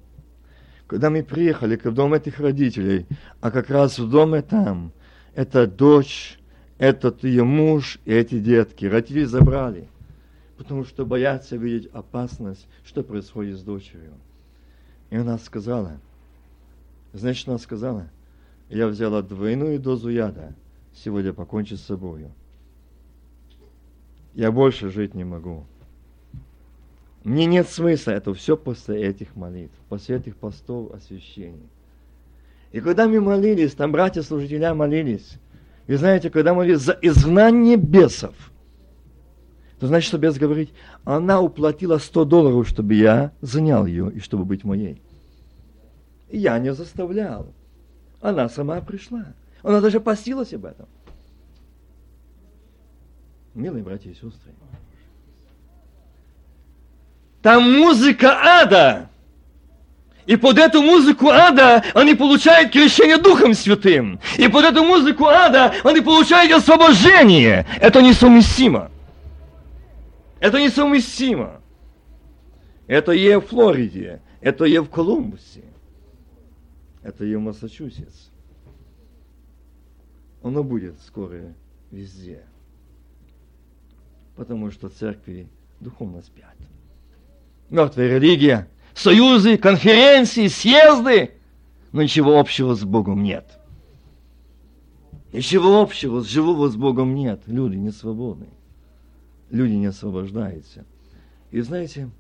Когда 0.87 1.11
мы 1.11 1.23
приехали 1.23 1.77
к 1.77 1.91
дому 1.91 2.15
этих 2.15 2.41
родителей, 2.41 3.07
а 3.41 3.51
как 3.51 3.71
раз 3.71 3.99
в 3.99 4.09
доме 4.09 4.43
там, 4.43 4.93
это 5.35 5.67
дочь, 5.67 6.39
этот 6.79 7.25
ее 7.25 7.45
муж 7.45 7.99
и 8.05 8.13
эти 8.13 8.39
детки. 8.39 8.87
Родители 8.87 9.25
забрали, 9.25 9.89
потому 10.57 10.85
что 10.85 11.05
боятся 11.05 11.57
видеть 11.57 11.91
опасность, 11.93 12.67
что 12.85 13.03
происходит 13.03 13.59
с 13.59 13.63
дочерью. 13.63 14.15
И 15.11 15.17
она 15.17 15.39
сказала, 15.39 15.93
значит, 17.13 17.49
она 17.49 17.59
сказала, 17.59 18.09
я 18.69 18.87
взяла 18.87 19.23
двойную 19.23 19.81
дозу 19.81 20.09
яда– 20.09 20.55
сегодня 20.95 21.33
покончить 21.33 21.81
с 21.81 21.85
собой. 21.85 22.27
Я 24.35 24.53
больше 24.53 24.91
жить 24.91 25.15
не 25.15 25.25
могу. 25.25 25.65
Мне 27.25 27.47
нет 27.47 27.69
смысла, 27.69 28.13
это 28.13 28.33
все 28.33 28.57
после 28.57 29.03
этих 29.03 29.37
молитв, 29.37 29.75
после 29.89 30.17
этих 30.17 30.37
постов 30.37 30.93
освящений. 30.93 31.69
И 32.73 32.81
когда 32.81 33.09
мы 33.09 33.21
молились, 33.21 33.75
там 33.75 33.93
братья-служителя 33.93 34.75
молились, 34.75 35.39
вы 35.87 35.97
знаете, 35.97 36.31
когда 36.31 36.55
молились 36.55 36.81
за 36.81 36.97
изгнание 37.03 37.77
бесов, 37.77 38.35
то 39.81 39.87
значит, 39.87 40.09
что 40.09 40.19
бес 40.19 40.39
говорит, 40.39 40.71
она 41.05 41.41
уплатила 41.41 41.99
100 41.99 42.25
долларов, 42.27 42.69
чтобы 42.69 42.95
я 42.95 43.33
занял 43.41 43.87
ее 43.87 44.13
и 44.13 44.21
чтобы 44.21 44.45
быть 44.45 44.63
моей. 44.63 45.03
Я 46.31 46.59
не 46.59 46.73
заставлял. 46.73 47.53
Она 48.21 48.49
сама 48.49 48.81
пришла. 48.83 49.35
Она 49.63 49.81
даже 49.81 50.01
постилась 50.01 50.53
об 50.53 50.65
этом. 50.65 50.87
Милые 53.55 53.83
братья 53.83 54.11
и 54.11 54.15
сестры. 54.15 54.53
Там 57.43 57.79
музыка 57.79 58.39
ада. 58.43 59.09
И 60.27 60.37
под 60.37 60.59
эту 60.59 60.83
музыку 60.83 61.29
ада 61.29 61.83
они 61.95 62.15
получают 62.15 62.73
крещение 62.73 63.17
Духом 63.17 63.55
Святым. 63.55 64.21
И 64.39 64.47
под 64.49 64.65
эту 64.65 64.85
музыку 64.85 65.27
ада 65.27 65.75
они 65.83 66.01
получают 66.01 66.53
освобождение. 66.53 67.67
Это 67.81 68.01
несовместимо. 68.01 68.91
Это 70.39 70.63
несовместимо. 70.63 71.61
Это 72.87 73.13
и 73.13 73.35
в 73.37 73.43
Флориде, 73.43 74.21
это 74.41 74.65
и 74.65 74.77
в 74.79 74.87
Колумбусе, 74.89 75.63
это 77.05 77.25
и 77.25 77.37
в 77.37 77.41
Массачусетс 77.41 78.30
оно 80.43 80.65
будет 80.65 81.01
скоро 81.03 81.55
везде. 81.91 82.43
Потому 84.37 84.71
что 84.71 84.89
церкви 84.89 85.49
духовно 85.81 86.23
спят. 86.23 86.55
Мертвая 87.69 88.19
религия, 88.19 88.69
союзы, 88.95 89.57
конференции, 89.57 90.49
съезды, 90.49 91.33
но 91.93 92.03
ничего 92.03 92.39
общего 92.39 92.75
с 92.75 92.85
Богом 92.85 93.23
нет. 93.23 93.47
Ничего 95.33 95.81
общего 95.81 96.21
с 96.23 96.27
живого 96.27 96.69
с 96.69 96.77
Богом 96.77 97.15
нет. 97.15 97.43
Люди 97.47 97.77
не 97.77 97.93
свободны. 97.93 98.49
Люди 99.51 99.75
не 99.75 99.87
освобождаются. 99.87 100.85
И 101.53 101.61
знаете, 101.61 102.11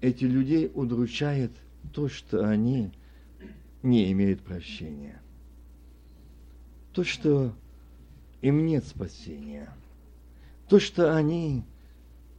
эти 0.00 0.24
людей 0.24 0.70
удручает 0.74 1.52
то, 1.92 2.08
что 2.08 2.48
они 2.48 2.90
не 3.82 4.10
имеют 4.10 4.40
прощения 4.40 5.21
то, 6.92 7.04
что 7.04 7.54
им 8.40 8.66
нет 8.66 8.84
спасения, 8.84 9.72
то, 10.68 10.78
что 10.78 11.14
они 11.14 11.64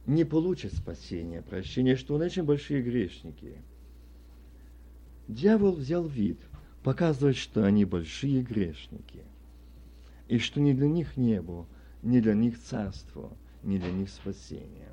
не 0.06 0.24
получат 0.24 0.72
спасения, 0.74 1.42
прощения, 1.42 1.96
что 1.96 2.14
они 2.16 2.26
очень 2.26 2.44
большие 2.44 2.82
грешники. 2.82 3.56
Дьявол 5.28 5.72
взял 5.72 6.06
вид, 6.06 6.38
показывает, 6.82 7.36
что 7.36 7.64
они 7.64 7.84
большие 7.84 8.42
грешники, 8.42 9.22
и 10.28 10.38
что 10.38 10.60
ни 10.60 10.72
для 10.72 10.88
них 10.88 11.16
небо, 11.16 11.66
ни 12.02 12.20
для 12.20 12.34
них 12.34 12.60
царство, 12.62 13.32
ни 13.62 13.78
для 13.78 13.90
них 13.90 14.10
спасение. 14.10 14.90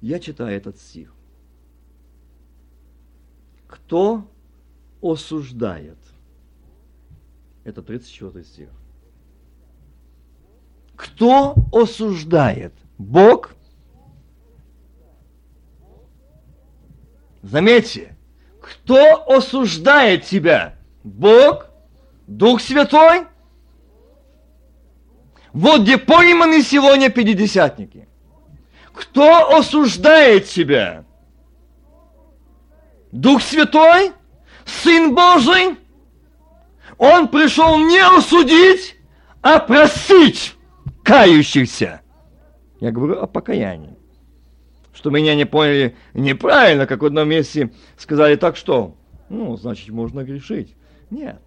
Я 0.00 0.18
читаю 0.18 0.56
этот 0.56 0.78
стих. 0.78 1.12
Кто 3.66 4.26
осуждает 5.02 5.98
это 7.64 7.82
34 7.82 8.44
стих. 8.44 8.68
Кто 10.96 11.54
осуждает? 11.72 12.74
Бог? 12.98 13.54
Заметьте, 17.42 18.16
кто 18.60 19.26
осуждает 19.30 20.24
тебя? 20.24 20.76
Бог? 21.02 21.66
Дух 22.26 22.60
Святой? 22.60 23.26
Вот 25.52 25.82
где 25.82 25.98
пойманы 25.98 26.62
сегодня 26.62 27.10
пятидесятники. 27.10 28.06
Кто 28.92 29.56
осуждает 29.56 30.46
тебя? 30.46 31.04
Дух 33.10 33.42
Святой? 33.42 34.12
Сын 34.64 35.14
Божий? 35.14 35.76
Он 37.00 37.28
пришел 37.28 37.78
не 37.78 37.98
осудить, 37.98 38.94
а 39.40 39.58
просить 39.58 40.54
кающихся. 41.02 42.02
Я 42.78 42.92
говорю 42.92 43.18
о 43.20 43.26
покаянии. 43.26 43.96
что 44.92 45.08
меня 45.08 45.34
не 45.34 45.46
поняли 45.46 45.96
неправильно, 46.12 46.86
как 46.86 47.00
в 47.00 47.06
одном 47.06 47.26
месте 47.26 47.72
сказали, 47.96 48.36
так 48.36 48.54
что? 48.54 48.98
Ну, 49.30 49.56
значит, 49.56 49.88
можно 49.88 50.24
грешить. 50.24 50.76
Нет. 51.08 51.40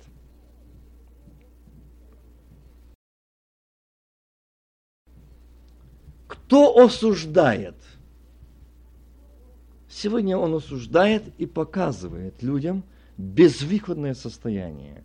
Кто 6.25 6.79
осуждает? 6.79 7.75
Сегодня 9.87 10.35
он 10.35 10.55
осуждает 10.55 11.25
и 11.37 11.45
показывает 11.45 12.41
людям 12.41 12.83
безвыходное 13.17 14.15
состояние. 14.15 15.03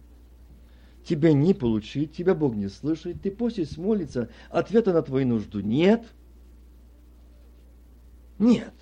Тебя 1.09 1.33
не 1.33 1.55
получить, 1.55 2.13
тебя 2.13 2.35
Бог 2.35 2.55
не 2.55 2.69
слышит, 2.69 3.23
ты 3.23 3.31
просишь 3.31 3.79
молиться, 3.79 4.29
ответа 4.51 4.93
на 4.93 5.01
твою 5.01 5.27
нужду 5.27 5.61
нет. 5.61 6.05
Нет. 8.39 8.75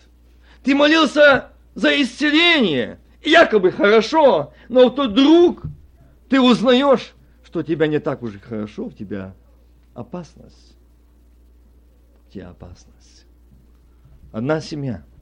Ты 0.64 0.74
молился 0.74 1.52
за 1.76 2.02
исцеление, 2.02 2.98
якобы 3.22 3.70
хорошо, 3.70 4.52
но 4.68 4.90
тот 4.90 5.14
друг, 5.14 5.62
ты 6.28 6.40
узнаешь, 6.40 7.14
что 7.44 7.62
тебя 7.62 7.86
не 7.86 8.00
так 8.00 8.24
уже 8.24 8.40
хорошо, 8.40 8.86
у 8.86 8.90
тебя 8.90 9.32
опасность. 9.94 10.76
У 12.26 12.32
тебя 12.32 12.50
опасность. 12.50 13.24
Одна 14.32 14.60
семья– 14.60 15.04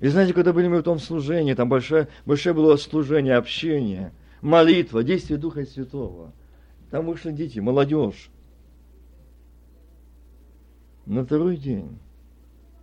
и 0.00 0.08
знаете, 0.08 0.32
когда 0.32 0.54
были 0.54 0.66
мы 0.66 0.78
в 0.78 0.82
том 0.82 0.98
служении, 0.98 1.52
там 1.52 1.68
большое, 1.68 2.08
большое 2.24 2.54
было 2.54 2.76
служение, 2.76 3.36
общение, 3.36 4.14
молитва, 4.42 5.02
действие 5.02 5.38
Духа 5.38 5.64
Святого. 5.64 6.32
Там 6.90 7.06
вышли 7.06 7.32
дети, 7.32 7.58
молодежь. 7.58 8.30
На 11.06 11.24
второй 11.24 11.56
день 11.56 11.98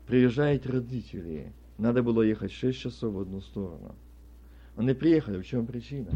приезжают 0.06 0.66
родители. 0.66 1.52
Надо 1.78 2.02
было 2.04 2.22
ехать 2.22 2.52
6 2.52 2.78
часов 2.78 3.14
в 3.14 3.20
одну 3.20 3.42
сторону. 3.42 3.96
Они 4.76 4.94
приехали, 4.94 5.40
в 5.42 5.46
чем 5.46 5.66
причина? 5.66 6.12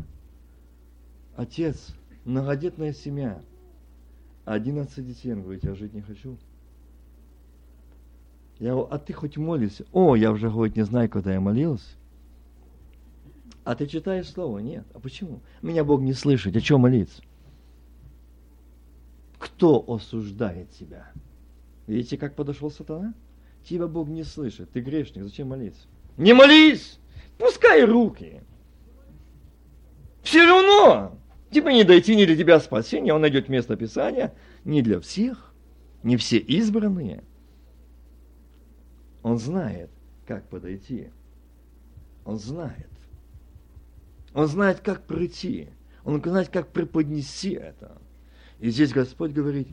Отец, 1.36 1.96
многодетная 2.26 2.94
семья, 2.94 3.42
11 4.46 5.08
детей, 5.08 5.34
он 5.34 5.44
говорит, 5.44 5.64
я 5.64 5.76
жить 5.76 5.94
не 5.94 6.02
хочу. 6.02 6.38
Я 8.60 8.72
говорю, 8.72 8.88
а 8.92 9.00
ты 9.00 9.14
хоть 9.14 9.38
молишься? 9.38 9.86
О, 9.92 10.16
я 10.16 10.32
уже, 10.32 10.50
говорит, 10.50 10.76
не 10.76 10.84
знаю, 10.84 11.10
когда 11.10 11.34
я 11.34 11.40
молился. 11.40 11.90
А 13.64 13.76
ты 13.76 13.88
читаешь 13.88 14.30
слово? 14.30 14.60
Нет. 14.60 14.86
А 14.94 15.00
почему? 15.00 15.42
Меня 15.62 15.84
Бог 15.84 16.02
не 16.02 16.14
слышит. 16.14 16.56
О 16.56 16.62
чем 16.62 16.82
молиться? 16.82 17.22
Кто 19.38 19.84
осуждает 19.88 20.72
тебя? 20.72 21.12
Видите, 21.88 22.18
как 22.18 22.36
подошел 22.36 22.72
сатана? 22.72 23.14
Тебя 23.64 23.88
Бог 23.88 24.08
не 24.08 24.24
слышит. 24.24 24.72
Ты 24.72 24.82
грешник. 24.82 25.24
Зачем 25.24 25.50
молиться? 25.50 25.88
Не 26.18 26.34
молись! 26.34 27.00
Пускай 27.38 27.84
руки. 27.86 28.42
Все 30.24 30.46
равно 30.46 31.18
тебе 31.52 31.74
не 31.74 31.84
дойти 31.84 32.16
ни 32.16 32.26
для 32.26 32.36
тебя 32.36 32.60
спасения. 32.60 33.14
Он 33.14 33.22
найдет 33.22 33.50
место 33.50 33.76
Писания 33.76 34.34
не 34.64 34.82
для 34.82 35.00
всех. 35.00 35.54
Не 36.04 36.18
все 36.18 36.38
избранные– 36.38 37.24
он 39.24 39.38
знает, 39.38 39.90
как 40.26 40.48
подойти. 40.50 41.12
Он 42.26 42.40
знает. 42.40 42.90
Он 44.34 44.48
знает, 44.48 44.80
как 44.80 45.06
пройти. 45.06 45.70
Он 46.04 46.22
знает, 46.22 46.50
как 46.50 46.72
преподнести 46.72 47.52
это. 47.52 47.98
И 48.60 48.70
здесь 48.70 48.92
Господь 48.92 49.32
говорит, 49.32 49.68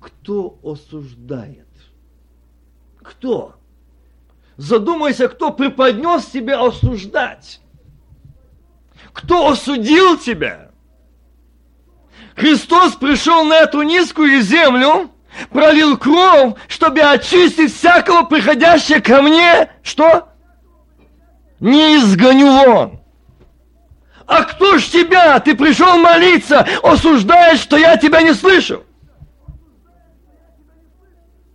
кто 0.00 0.58
осуждает? 0.62 1.68
Кто? 3.02 3.56
Задумайся, 4.56 5.28
кто 5.28 5.52
преподнес 5.52 6.26
тебя 6.26 6.64
осуждать. 6.64 7.60
Кто 9.12 9.48
осудил 9.48 10.18
тебя? 10.18 10.70
Христос 12.36 12.94
пришел 12.94 13.44
на 13.44 13.54
эту 13.60 13.82
низкую 13.82 14.40
землю, 14.42 15.10
пролил 15.50 15.96
кровь, 15.96 16.54
чтобы 16.68 17.00
очистить 17.00 17.72
всякого 17.74 18.24
приходящего 18.24 19.00
ко 19.00 19.22
мне, 19.22 19.70
что? 19.82 20.28
Не 21.60 21.96
изгоню 21.96 22.46
вон. 22.46 23.03
А 24.26 24.44
кто 24.44 24.78
ж 24.78 24.84
тебя? 24.84 25.38
Ты 25.40 25.54
пришел 25.54 25.98
молиться, 25.98 26.66
осуждаешь, 26.82 27.60
что 27.60 27.76
я 27.76 27.96
тебя 27.96 28.22
не 28.22 28.32
слышу. 28.32 28.84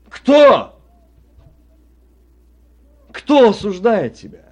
Кто? 0.09 0.79
Кто 3.11 3.49
осуждает 3.49 4.15
тебя? 4.15 4.45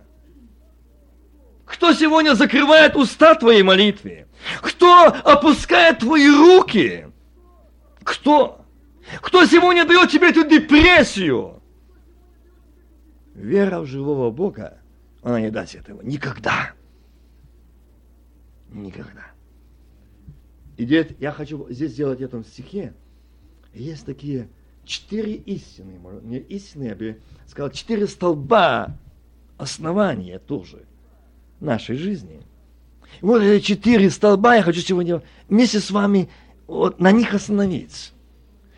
Кто 1.65 1.93
сегодня 1.93 2.33
закрывает 2.33 2.95
уста 2.95 3.35
твоей 3.35 3.61
молитве? 3.61 4.27
Кто 4.61 5.05
опускает 5.05 5.99
твои 5.99 6.29
руки? 6.29 7.07
Кто? 8.03 8.61
Кто 9.21 9.45
сегодня 9.45 9.85
дает 9.85 10.09
тебе 10.09 10.29
эту 10.29 10.43
депрессию? 10.43 11.61
Вера 13.35 13.81
в 13.81 13.85
живого 13.85 14.31
Бога, 14.31 14.79
она 15.21 15.39
не 15.39 15.51
даст 15.51 15.75
этого. 15.75 16.01
Никогда. 16.01 16.71
Никогда. 18.71 19.25
И 20.77 20.85
дед, 20.85 21.19
я 21.19 21.31
хочу 21.31 21.67
здесь 21.69 21.91
сделать 21.91 22.19
в 22.19 22.23
этом 22.23 22.43
стихе. 22.43 22.93
Есть 23.73 24.05
такие 24.05 24.49
четыре 24.85 25.33
истины, 25.33 25.99
не 26.23 26.39
истины, 26.39 26.83
я 26.83 26.95
бы 26.95 27.19
сказал, 27.47 27.71
четыре 27.71 28.07
столба 28.07 28.97
основания 29.57 30.39
тоже 30.39 30.85
нашей 31.59 31.97
жизни. 31.97 32.41
Вот 33.21 33.41
эти 33.41 33.63
четыре 33.63 34.09
столба 34.09 34.55
я 34.55 34.63
хочу 34.63 34.81
сегодня 34.81 35.23
вместе 35.49 35.79
с 35.79 35.89
вами 35.91 36.29
вот 36.67 36.99
на 36.99 37.11
них 37.11 37.33
остановиться 37.33 38.11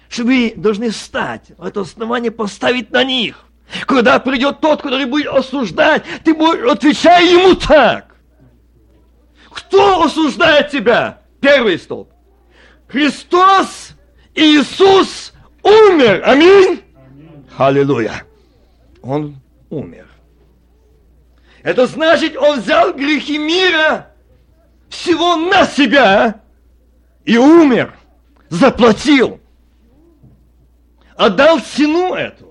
что 0.10 0.24
вы 0.24 0.54
должны 0.56 0.90
встать, 0.90 1.52
это 1.58 1.82
основание 1.82 2.32
поставить 2.32 2.92
на 2.92 3.04
них. 3.04 3.46
Когда 3.86 4.20
придет 4.20 4.60
тот, 4.60 4.82
который 4.82 5.06
будет 5.06 5.28
осуждать, 5.28 6.04
ты 6.24 6.34
будешь 6.34 6.70
отвечать 6.70 7.32
ему 7.32 7.54
так. 7.54 8.09
Кто 9.52 10.04
осуждает 10.04 10.70
тебя? 10.70 11.22
Первый 11.42 11.78
столб. 11.80 12.12
Христос 12.88 13.92
Иисус 14.36 15.34
умер. 15.64 16.24
Аминь. 16.26 16.84
Аминь. 16.96 17.46
Аллилуйя. 17.58 18.24
Он 19.02 19.36
умер. 19.70 20.08
Это 21.64 21.88
значит, 21.88 22.38
он 22.38 22.60
взял 22.60 22.94
грехи 22.94 23.38
мира 23.38 24.12
всего 24.90 25.36
на 25.36 25.66
себя 25.66 26.42
и 27.26 27.38
умер, 27.38 27.94
заплатил 28.50 29.40
отдал 31.20 31.60
цену 31.60 32.14
эту. 32.14 32.49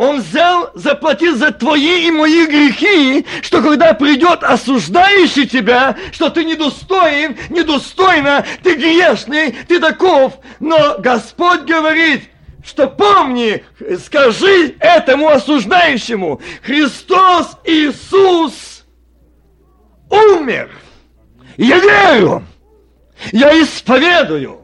Он 0.00 0.22
взял, 0.22 0.70
заплатил 0.72 1.36
за 1.36 1.52
твои 1.52 2.06
и 2.06 2.10
мои 2.10 2.46
грехи, 2.46 3.26
что 3.42 3.60
когда 3.60 3.92
придет 3.92 4.42
осуждающий 4.42 5.46
тебя, 5.46 5.94
что 6.10 6.30
ты 6.30 6.42
недостоин, 6.42 7.36
недостойно, 7.50 8.46
ты 8.62 8.76
грешный, 8.76 9.52
ты 9.68 9.78
таков. 9.78 10.38
Но 10.58 10.96
Господь 11.00 11.64
говорит, 11.64 12.30
что 12.64 12.86
помни, 12.86 13.62
скажи 14.02 14.74
этому 14.80 15.28
осуждающему, 15.28 16.40
Христос 16.62 17.58
Иисус 17.64 18.86
умер. 20.08 20.70
Я 21.58 21.78
верю, 21.78 22.42
я 23.32 23.50
исповедую, 23.62 24.62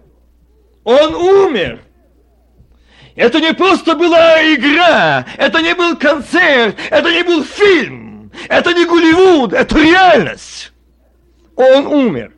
Он 0.82 1.14
умер. 1.14 1.85
Это 3.16 3.40
не 3.40 3.54
просто 3.54 3.96
была 3.96 4.40
игра, 4.54 5.26
это 5.38 5.62
не 5.62 5.74
был 5.74 5.96
концерт, 5.96 6.76
это 6.90 7.10
не 7.10 7.24
был 7.24 7.42
фильм, 7.42 8.30
это 8.48 8.74
не 8.74 8.84
Голливуд, 8.84 9.54
это 9.54 9.78
реальность. 9.78 10.72
Он 11.56 11.86
умер. 11.86 12.34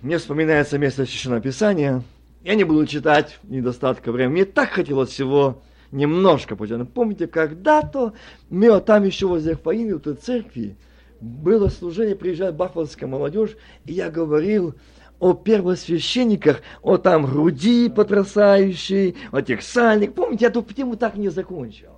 Мне 0.00 0.16
вспоминается 0.16 0.78
место 0.78 1.04
Священного 1.04 1.42
Писания. 1.42 2.02
Я 2.42 2.54
не 2.54 2.64
буду 2.64 2.86
читать, 2.86 3.38
недостатка 3.42 4.10
времени. 4.10 4.32
Мне 4.32 4.44
так 4.46 4.70
хотелось 4.70 5.10
всего 5.10 5.60
немножко 5.90 6.56
почитать. 6.56 6.88
Помните, 6.94 7.26
когда-то, 7.26 8.14
мы 8.48 8.80
там 8.80 9.04
еще 9.04 9.26
возле 9.26 9.54
Фаины, 9.56 9.96
в 9.96 10.00
той 10.00 10.14
церкви, 10.14 10.76
было 11.20 11.68
служение, 11.68 12.16
приезжает 12.16 12.54
бахвальская 12.54 13.08
молодежь, 13.08 13.56
и 13.84 13.92
я 13.92 14.08
говорил, 14.08 14.74
о 15.20 15.34
первосвященниках, 15.34 16.62
о 16.82 16.96
там 16.96 17.26
груди 17.26 17.88
потрясающей, 17.88 19.16
о 19.32 19.42
тех 19.42 19.62
сальник. 19.62 20.14
Помните, 20.14 20.44
я 20.44 20.50
эту 20.50 20.62
тему 20.62 20.96
так 20.96 21.16
не 21.16 21.28
закончил. 21.28 21.92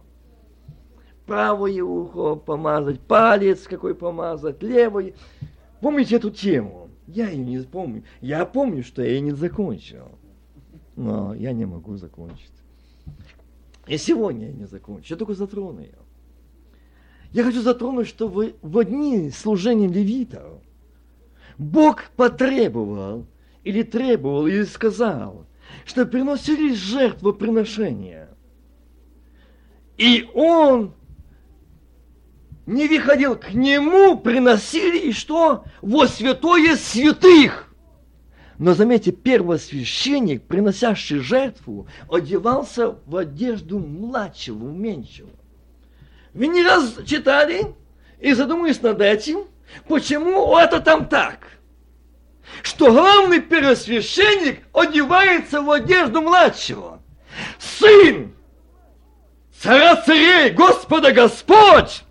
Правое 1.26 1.82
ухо 1.82 2.34
помазать, 2.34 3.00
палец 3.00 3.62
какой 3.68 3.94
помазать, 3.94 4.62
левое. 4.62 5.14
Помните 5.80 6.16
эту 6.16 6.30
тему? 6.30 6.88
Я 7.06 7.28
ее 7.28 7.44
не 7.44 7.58
помню. 7.60 8.04
Я 8.20 8.44
помню, 8.46 8.82
что 8.82 9.02
я 9.02 9.10
ее 9.10 9.20
не 9.20 9.32
закончил. 9.32 10.08
Но 10.96 11.34
я 11.34 11.52
не 11.52 11.66
могу 11.66 11.96
закончить. 11.96 12.50
И 13.86 13.96
сегодня 13.96 14.48
я 14.48 14.52
не 14.52 14.66
закончу, 14.66 15.14
я 15.14 15.16
только 15.16 15.34
затрону 15.34 15.80
ее. 15.80 15.98
Я 17.32 17.44
хочу 17.44 17.62
затронуть, 17.62 18.08
что 18.08 18.28
вы 18.28 18.54
в 18.60 18.78
одни 18.78 19.30
служения 19.30 19.88
левитов 19.88 20.62
Бог 21.60 22.04
потребовал 22.16 23.26
или 23.64 23.82
требовал, 23.82 24.46
или 24.46 24.64
сказал, 24.64 25.46
что 25.84 26.06
приносили 26.06 26.72
жертвоприношения. 26.72 28.30
И 29.98 30.26
он 30.32 30.94
не 32.64 32.88
выходил 32.88 33.36
к 33.36 33.52
нему, 33.52 34.16
приносили 34.16 35.08
и 35.08 35.12
что? 35.12 35.64
Во 35.82 36.08
святое 36.08 36.76
святых. 36.76 37.70
Но 38.56 38.72
заметьте, 38.72 39.12
первосвященник, 39.12 40.44
приносящий 40.44 41.18
жертву, 41.18 41.86
одевался 42.08 42.96
в 43.04 43.16
одежду 43.16 43.80
младшего, 43.80 44.66
меньшего. 44.66 45.28
Вы 46.32 46.46
не 46.46 46.62
раз 46.62 46.96
читали 47.04 47.74
и 48.18 48.32
задумались 48.32 48.80
над 48.80 49.02
этим, 49.02 49.44
почему 49.88 50.56
это 50.56 50.80
там 50.80 51.06
так? 51.06 51.46
Что 52.62 52.90
главный 52.90 53.40
первосвященник 53.40 54.64
одевается 54.72 55.62
в 55.62 55.70
одежду 55.70 56.20
младшего. 56.20 57.00
Сын 57.58 58.34
царя 59.60 59.96
царей, 59.96 60.50
Господа 60.50 61.12
Господь, 61.12 62.02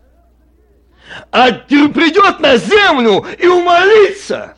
а 1.31 1.51
придет 1.51 2.39
на 2.39 2.57
землю 2.57 3.25
и 3.37 3.47
умолится, 3.47 4.55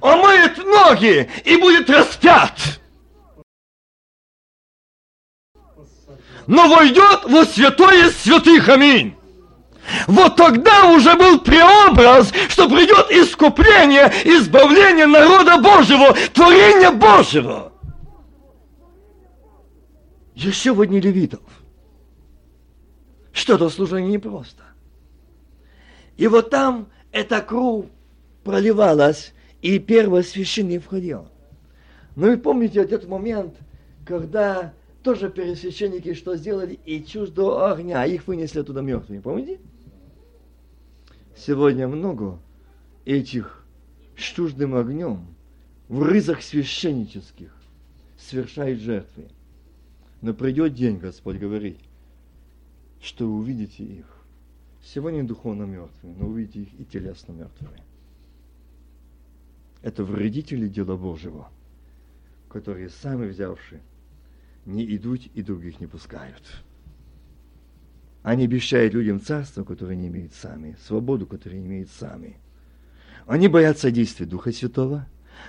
омоет 0.00 0.58
ноги 0.58 1.30
и 1.44 1.56
будет 1.56 1.90
распят. 1.90 2.52
Но 6.46 6.68
войдет 6.68 7.24
во 7.24 7.44
святое 7.44 8.10
святых, 8.10 8.68
аминь. 8.68 9.16
Вот 10.06 10.36
тогда 10.36 10.90
уже 10.90 11.16
был 11.16 11.40
преобраз, 11.40 12.32
что 12.48 12.68
придет 12.68 13.10
искупление, 13.10 14.12
избавление 14.24 15.06
народа 15.06 15.58
Божьего, 15.58 16.14
творение 16.32 16.90
Божьего. 16.90 17.72
Еще 20.34 20.80
одни 20.80 21.00
левитов. 21.00 21.40
Что-то 23.32 23.70
служение 23.70 24.12
непросто. 24.12 24.62
И 26.16 26.26
вот 26.26 26.50
там 26.50 26.88
эта 27.10 27.40
кровь 27.40 27.86
проливалась, 28.44 29.32
и 29.62 29.78
первосвященник 29.78 30.84
входил. 30.84 31.28
Ну 32.16 32.32
и 32.32 32.36
помните 32.36 32.80
этот 32.80 33.08
момент, 33.08 33.54
когда 34.04 34.72
тоже 35.02 35.30
первосвященники 35.30 36.14
что 36.14 36.36
сделали? 36.36 36.78
И 36.84 37.02
чуждо 37.04 37.70
огня, 37.72 38.04
их 38.04 38.26
вынесли 38.26 38.62
туда 38.62 38.82
мертвыми, 38.82 39.20
помните? 39.20 39.60
Сегодня 41.36 41.88
много 41.88 42.38
этих 43.04 43.64
с 44.16 44.20
чуждым 44.20 44.74
огнем 44.74 45.26
в 45.88 46.02
рызах 46.02 46.42
священнических 46.42 47.54
совершает 48.18 48.80
жертвы. 48.80 49.28
Но 50.20 50.34
придет 50.34 50.74
день, 50.74 50.98
Господь 50.98 51.36
говорит, 51.36 51.78
что 53.00 53.26
увидите 53.26 53.84
их. 53.84 54.06
Сегодня 54.84 55.24
духовно 55.24 55.64
мертвые, 55.64 56.14
но 56.14 56.26
увидите 56.26 56.62
их 56.62 56.80
и 56.80 56.84
телесно 56.84 57.32
мертвые. 57.32 57.82
Это 59.82 60.04
вредители 60.04 60.68
дела 60.68 60.96
Божьего, 60.96 61.50
которые 62.48 62.88
сами 62.88 63.26
взявши, 63.26 63.80
не 64.64 64.84
идут 64.96 65.26
и 65.34 65.42
других 65.42 65.80
не 65.80 65.88
пускают. 65.88 66.62
Они 68.22 68.44
обещают 68.44 68.94
людям 68.94 69.20
царство, 69.20 69.64
которое 69.64 69.96
не 69.96 70.06
имеют 70.08 70.32
сами, 70.34 70.76
свободу, 70.86 71.26
которую 71.26 71.60
не 71.60 71.66
имеют 71.66 71.90
сами. 71.90 72.36
Они 73.26 73.48
боятся 73.48 73.90
действия 73.90 74.26
Духа 74.26 74.52
Святого, 74.52 75.06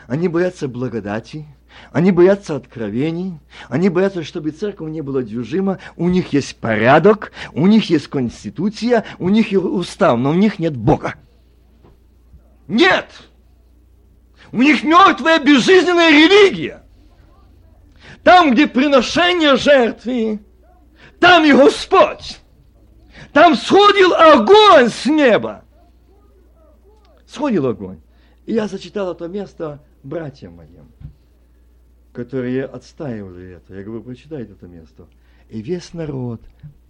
они 0.07 0.27
боятся 0.27 0.67
благодати, 0.67 1.45
они 1.91 2.12
боятся 2.12 2.55
откровений, 2.55 3.39
они 3.69 3.89
боятся, 3.89 4.23
чтобы 4.23 4.51
церковь 4.51 4.89
не 4.89 5.01
была 5.01 5.21
движима, 5.21 5.79
у 5.95 6.09
них 6.09 6.33
есть 6.33 6.55
порядок, 6.57 7.31
у 7.51 7.67
них 7.67 7.89
есть 7.89 8.07
конституция, 8.07 9.05
у 9.19 9.29
них 9.29 9.51
есть 9.51 9.63
устав, 9.63 10.17
но 10.17 10.31
у 10.31 10.36
них 10.36 10.57
нет 10.57 10.75
Бога. 10.75 11.15
Нет! 12.67 13.07
У 14.51 14.62
них 14.62 14.83
мертвая 14.83 15.39
безжизненная 15.39 16.12
религия. 16.12 16.83
Там, 18.23 18.51
где 18.51 18.67
приношение 18.67 19.57
жертвы, 19.57 20.39
там 21.19 21.43
и 21.43 21.51
Господь. 21.51 22.39
Там 23.34 23.56
сходил 23.56 24.13
огонь 24.13 24.89
с 24.89 25.08
неба. 25.08 25.65
Сходил 27.26 27.65
огонь. 27.65 28.00
И 28.46 28.54
я 28.54 28.67
зачитал 28.67 29.12
это 29.12 29.28
место 29.28 29.84
братьям 30.04 30.56
моим, 30.56 30.91
которые 32.13 32.65
отстаивали 32.65 33.56
это. 33.56 33.74
Я 33.74 33.84
говорю, 33.84 34.04
прочитайте 34.04 34.52
это 34.52 34.67
место. 34.67 35.08
И 35.50 35.62
весь 35.62 35.93
народ 35.93 36.41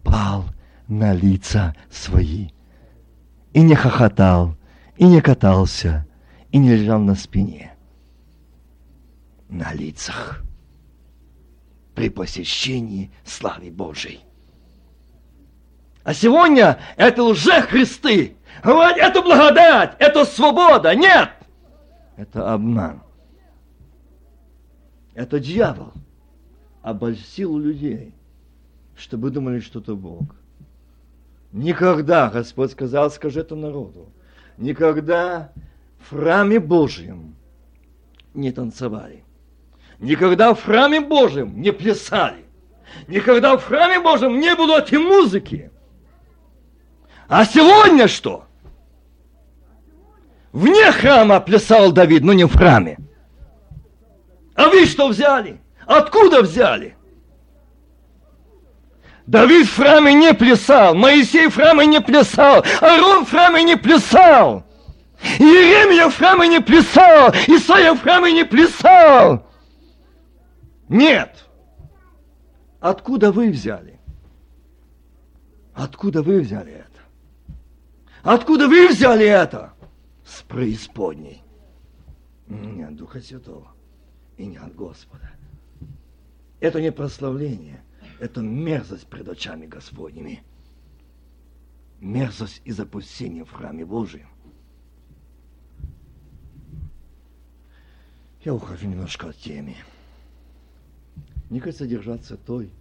пал 0.03 0.45
на 0.87 1.13
лица 1.13 1.75
свои. 1.89 2.49
И 3.53 3.61
не 3.61 3.75
хохотал, 3.75 4.57
и 4.97 5.05
не 5.05 5.21
катался, 5.21 6.05
и 6.51 6.57
не 6.57 6.75
лежал 6.75 6.99
на 6.99 7.15
спине. 7.15 7.73
На 9.47 9.73
лицах. 9.73 10.43
При 11.95 12.09
посещении 12.09 13.11
славы 13.23 13.69
Божией. 13.69 14.21
А 16.03 16.13
сегодня 16.13 16.79
это 16.97 17.23
лже-христы. 17.23 18.35
Это 18.63 19.21
благодать, 19.21 19.95
это 19.99 20.25
свобода. 20.25 20.95
Нет! 20.95 21.29
Это 22.17 22.53
обман. 22.53 23.01
Это 25.13 25.39
дьявол 25.39 25.93
обольстил 26.81 27.57
людей, 27.57 28.13
чтобы 28.95 29.29
думали, 29.29 29.59
что 29.59 29.79
это 29.79 29.95
Бог. 29.95 30.35
Никогда, 31.51 32.29
Господь 32.29 32.71
сказал, 32.71 33.09
скажи 33.11 33.39
это 33.39 33.55
народу, 33.55 34.09
никогда 34.57 35.51
в 35.99 36.09
храме 36.09 36.59
Божьем 36.59 37.35
не 38.33 38.51
танцевали. 38.51 39.23
Никогда 39.99 40.53
в 40.53 40.63
храме 40.63 40.99
Божьем 40.99 41.61
не 41.61 41.71
плясали. 41.71 42.43
Никогда 43.07 43.55
в 43.55 43.63
храме 43.63 43.99
Божьем 43.99 44.39
не 44.39 44.55
было 44.55 44.79
этой 44.79 44.97
музыки. 44.97 45.71
А 47.35 47.45
сегодня 47.45 48.07
что? 48.07 48.45
Вне 50.51 50.91
храма 50.91 51.39
плясал 51.39 51.91
Давид, 51.91 52.23
но 52.23 52.31
не 52.31 52.43
в 52.43 52.55
храме. 52.55 52.99
А 54.53 54.69
вы 54.69 54.85
что 54.85 55.07
взяли? 55.07 55.59
Откуда 55.87 56.43
взяли? 56.43 56.95
Давид 59.25 59.65
в 59.65 59.75
храме 59.75 60.13
не 60.13 60.31
плясал, 60.35 60.93
Моисей 60.93 61.47
в 61.47 61.55
храме 61.55 61.87
не 61.87 62.01
плясал, 62.01 62.63
Арон 62.81 63.25
в 63.25 63.31
храме 63.31 63.63
не 63.63 63.77
плясал, 63.77 64.63
Иеремия 65.39 66.09
в 66.09 66.15
храме 66.15 66.47
не 66.47 66.59
плясал, 66.59 67.31
Исаия 67.47 67.95
в 67.95 68.01
храме 68.03 68.31
не 68.31 68.45
плясал. 68.45 69.43
Нет. 70.87 71.49
Откуда 72.79 73.31
вы 73.31 73.49
взяли? 73.49 73.99
Откуда 75.73 76.21
вы 76.21 76.39
взяли 76.39 76.73
это? 76.73 76.92
Откуда 78.23 78.69
вы 78.69 78.87
взяли 78.87 79.25
это? 79.25 79.73
С 80.25 80.43
преисподней. 80.43 81.43
Не 82.47 82.83
от 82.83 82.95
Духа 82.95 83.19
Святого 83.19 83.75
и 84.37 84.45
не 84.45 84.57
от 84.57 84.73
Господа. 84.73 85.31
Это 86.61 86.81
не 86.81 86.93
прославление, 86.93 87.83
это 88.19 88.41
мерзость 88.41 89.07
пред 89.07 89.27
очами 89.27 89.65
Господними. 89.65 90.41
Мерзость 91.99 92.61
и 92.63 92.71
запустение 92.71 93.43
в 93.43 93.51
храме 93.51 93.85
Божьем. 93.85 94.29
Я 98.45 98.53
ухожу 98.53 98.87
немножко 98.87 99.29
от 99.29 99.37
темы. 99.37 99.75
Мне 101.49 101.59
кажется, 101.59 101.85
держаться 101.85 102.37
той, 102.37 102.71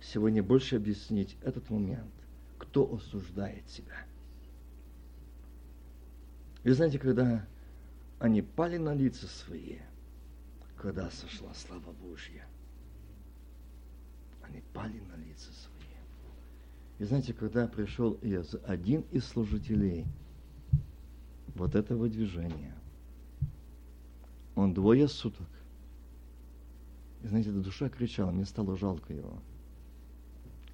сегодня 0.00 0.42
больше 0.42 0.76
объяснить 0.76 1.36
этот 1.42 1.68
момент, 1.68 2.12
кто 2.58 2.94
осуждает 2.94 3.68
себя. 3.68 4.07
Вы 6.64 6.74
знаете, 6.74 6.98
когда 6.98 7.46
они 8.18 8.42
пали 8.42 8.78
на 8.78 8.94
лица 8.94 9.26
свои, 9.26 9.78
когда 10.76 11.10
сошла 11.10 11.54
слава 11.54 11.92
Божья, 11.92 12.46
они 14.42 14.62
пали 14.72 15.00
на 15.00 15.16
лица 15.16 15.50
свои. 15.52 15.78
И 16.98 17.04
знаете, 17.04 17.32
когда 17.32 17.68
пришел 17.68 18.18
один 18.64 19.02
из 19.12 19.24
служителей 19.24 20.06
вот 21.54 21.74
этого 21.74 22.08
движения, 22.08 22.74
он 24.56 24.74
двое 24.74 25.06
суток 25.06 25.46
И 27.22 27.28
знаете, 27.28 27.50
душа 27.50 27.88
кричала, 27.88 28.32
мне 28.32 28.44
стало 28.44 28.76
жалко 28.76 29.12
его. 29.12 29.40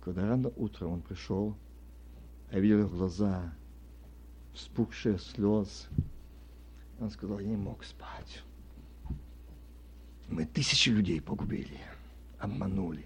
Когда 0.01 0.27
рано 0.27 0.51
утром 0.57 0.93
он 0.93 1.03
пришел, 1.03 1.55
я 2.51 2.61
видел 2.61 2.79
его 2.81 2.89
глаза, 2.89 3.53
вспухшие 4.55 5.19
слез. 5.19 5.89
Он 7.01 7.11
сказал, 7.11 7.41
я 7.41 7.49
не 7.49 7.57
мог 7.57 7.85
спать. 7.85 8.43
Мы 10.29 10.47
тысячи 10.47 10.89
людей 10.89 11.21
погубили, 11.21 11.79
обманули. 12.39 13.05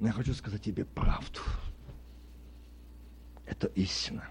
Но 0.00 0.08
я 0.08 0.12
хочу 0.12 0.34
сказать 0.34 0.62
тебе 0.62 0.84
правду. 0.84 1.40
Это 3.46 3.66
истина. 3.68 4.24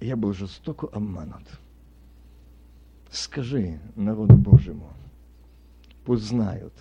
Я 0.00 0.16
был 0.16 0.32
жестоко 0.32 0.86
обманут. 0.86 1.46
Скажи 3.10 3.78
народу 3.94 4.36
Божьему, 4.36 4.90
пусть 6.04 6.24
знают. 6.24 6.72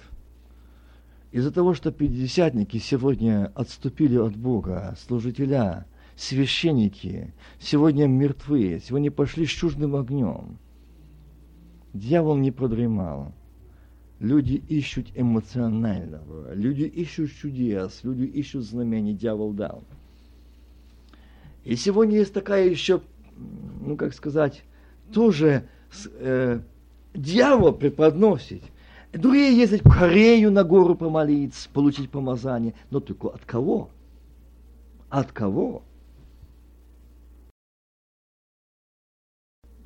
Из-за 1.31 1.51
того, 1.51 1.73
что 1.73 1.91
пятидесятники 1.91 2.77
сегодня 2.77 3.51
отступили 3.55 4.17
от 4.17 4.35
Бога, 4.35 4.95
служителя, 4.99 5.85
священники, 6.21 7.33
сегодня 7.59 8.05
мертвые, 8.05 8.79
сегодня 8.79 9.09
пошли 9.09 9.47
с 9.47 9.49
чуждым 9.49 9.95
огнем. 9.95 10.57
Дьявол 11.93 12.37
не 12.37 12.51
продремал. 12.51 13.33
Люди 14.19 14.63
ищут 14.69 15.07
эмоционального, 15.15 16.53
люди 16.53 16.83
ищут 16.83 17.31
чудес, 17.33 18.01
люди 18.03 18.23
ищут 18.23 18.63
знамений, 18.65 19.15
дьявол 19.15 19.51
дал. 19.53 19.83
И 21.63 21.75
сегодня 21.75 22.17
есть 22.17 22.33
такая 22.33 22.69
еще, 22.69 23.01
ну 23.81 23.97
как 23.97 24.13
сказать, 24.13 24.63
тоже 25.11 25.67
э, 26.19 26.59
дьявол 27.15 27.73
преподносит. 27.73 28.61
Другие 29.11 29.57
ездят 29.57 29.81
в 29.81 29.91
Корею 29.91 30.51
на 30.51 30.63
гору 30.63 30.93
помолиться, 30.93 31.67
получить 31.73 32.11
помазание. 32.11 32.75
Но 32.91 32.99
только 32.99 33.29
от 33.29 33.43
кого? 33.43 33.89
От 35.09 35.31
кого? 35.31 35.81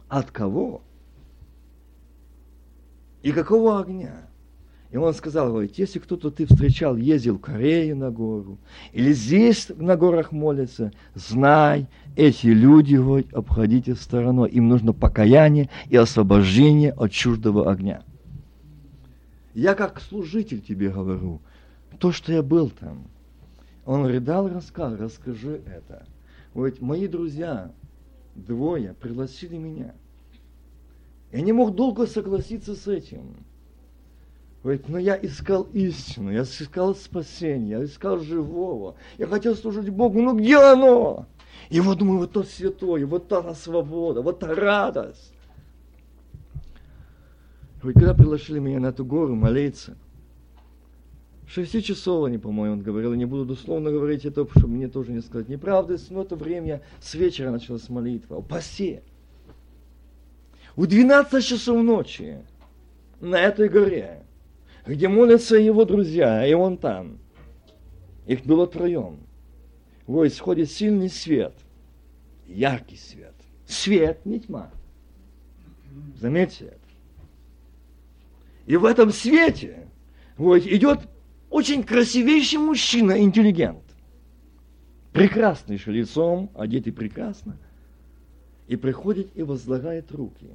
От 0.07 0.31
кого? 0.31 0.81
И 3.23 3.31
какого 3.31 3.79
огня? 3.79 4.27
И 4.91 4.97
он 4.97 5.13
сказал, 5.13 5.49
говорит, 5.49 5.77
если 5.77 5.99
кто-то 5.99 6.31
ты 6.31 6.45
встречал, 6.45 6.95
ездил 6.95 7.37
в 7.37 7.41
Корею 7.41 7.97
на 7.97 8.11
гору, 8.11 8.57
или 8.93 9.11
здесь 9.11 9.69
на 9.75 9.97
горах 9.97 10.31
молится, 10.31 10.93
знай, 11.15 11.87
эти 12.15 12.47
люди, 12.47 12.95
говорит, 12.95 13.33
обходите 13.33 13.95
стороной. 13.95 14.49
Им 14.51 14.69
нужно 14.69 14.93
покаяние 14.93 15.69
и 15.89 15.97
освобождение 15.97 16.93
от 16.93 17.11
чуждого 17.11 17.69
огня. 17.69 18.03
Я 19.53 19.73
как 19.73 19.99
служитель 19.99 20.61
тебе 20.61 20.89
говорю, 20.89 21.41
то, 21.99 22.11
что 22.11 22.31
я 22.31 22.41
был 22.41 22.69
там. 22.69 23.07
Он 23.85 24.05
рыдал, 24.05 24.47
рассказал, 24.47 24.97
расскажи 24.97 25.61
это. 25.65 26.05
Говорит, 26.53 26.81
мои 26.81 27.07
друзья, 27.07 27.71
двое, 28.35 28.93
пригласили 28.93 29.57
меня– 29.57 29.95
я 31.35 31.41
не 31.41 31.51
мог 31.51 31.75
долго 31.75 32.07
согласиться 32.07 32.75
с 32.75 32.87
этим. 32.87 33.35
Говорит, 34.63 34.87
но 34.87 34.97
я 34.97 35.17
искал 35.21 35.63
истину, 35.73 36.31
я 36.31 36.43
искал 36.43 36.95
спасение, 36.95 37.79
я 37.79 37.83
искал 37.83 38.19
живого. 38.19 38.95
Я 39.17 39.27
хотел 39.27 39.53
служить 39.55 39.89
Богу, 39.89 40.21
ну 40.21 40.37
где 40.37 40.57
оно? 40.57 41.27
И 41.69 41.81
вот 41.81 41.97
думаю, 41.97 42.19
вот 42.19 42.31
то 42.31 42.43
святое, 42.43 43.05
вот 43.05 43.27
та 43.27 43.53
свобода, 43.53 44.21
вот 44.21 44.39
та 44.39 44.55
радость. 44.55 45.33
Говорит, 47.81 47.99
когда 47.99 48.13
приглашили 48.13 48.59
меня 48.59 48.79
на 48.79 48.87
эту 48.87 49.03
гору 49.03 49.35
молиться, 49.35 49.97
шести 51.47 51.81
часов 51.83 52.25
они, 52.25 52.37
по-моему, 52.37 52.75
он 52.75 52.81
говорил, 52.81 53.11
я 53.11 53.17
не 53.17 53.25
буду 53.25 53.45
дословно 53.45 53.91
говорить 53.91 54.25
это, 54.25 54.47
чтобы 54.57 54.73
мне 54.73 54.87
тоже 54.87 55.11
не 55.11 55.21
сказать 55.21 55.49
неправды, 55.49 55.97
но 56.09 56.23
это 56.23 56.35
время 56.35 56.81
с 57.01 57.13
вечера 57.15 57.51
началась 57.51 57.89
молитва, 57.89 58.37
о 58.37 58.41
посе 58.41 59.03
в 60.75 60.87
12 60.87 61.45
часов 61.45 61.83
ночи 61.83 62.39
на 63.21 63.39
этой 63.39 63.69
горе, 63.69 64.23
где 64.85 65.07
молятся 65.07 65.55
его 65.55 65.85
друзья, 65.85 66.45
и 66.45 66.53
он 66.53 66.77
там. 66.77 67.19
Их 68.27 68.43
было 68.43 68.67
троем. 68.67 69.19
Вот 70.07 70.25
исходит 70.25 70.69
сильный 70.69 71.09
свет, 71.09 71.53
яркий 72.47 72.97
свет. 72.97 73.33
Свет, 73.67 74.25
не 74.25 74.39
тьма. 74.39 74.69
Заметьте 76.19 76.65
это. 76.65 76.79
И 78.65 78.75
в 78.75 78.85
этом 78.85 79.11
свете 79.11 79.87
вот, 80.37 80.57
идет 80.57 80.99
очень 81.49 81.83
красивейший 81.83 82.59
мужчина, 82.59 83.21
интеллигент. 83.21 83.83
Прекрасный 85.13 85.81
лицом, 85.85 86.49
одетый 86.55 86.91
прекрасно 86.91 87.57
и 88.67 88.75
приходит 88.75 89.29
и 89.35 89.43
возлагает 89.43 90.11
руки. 90.11 90.47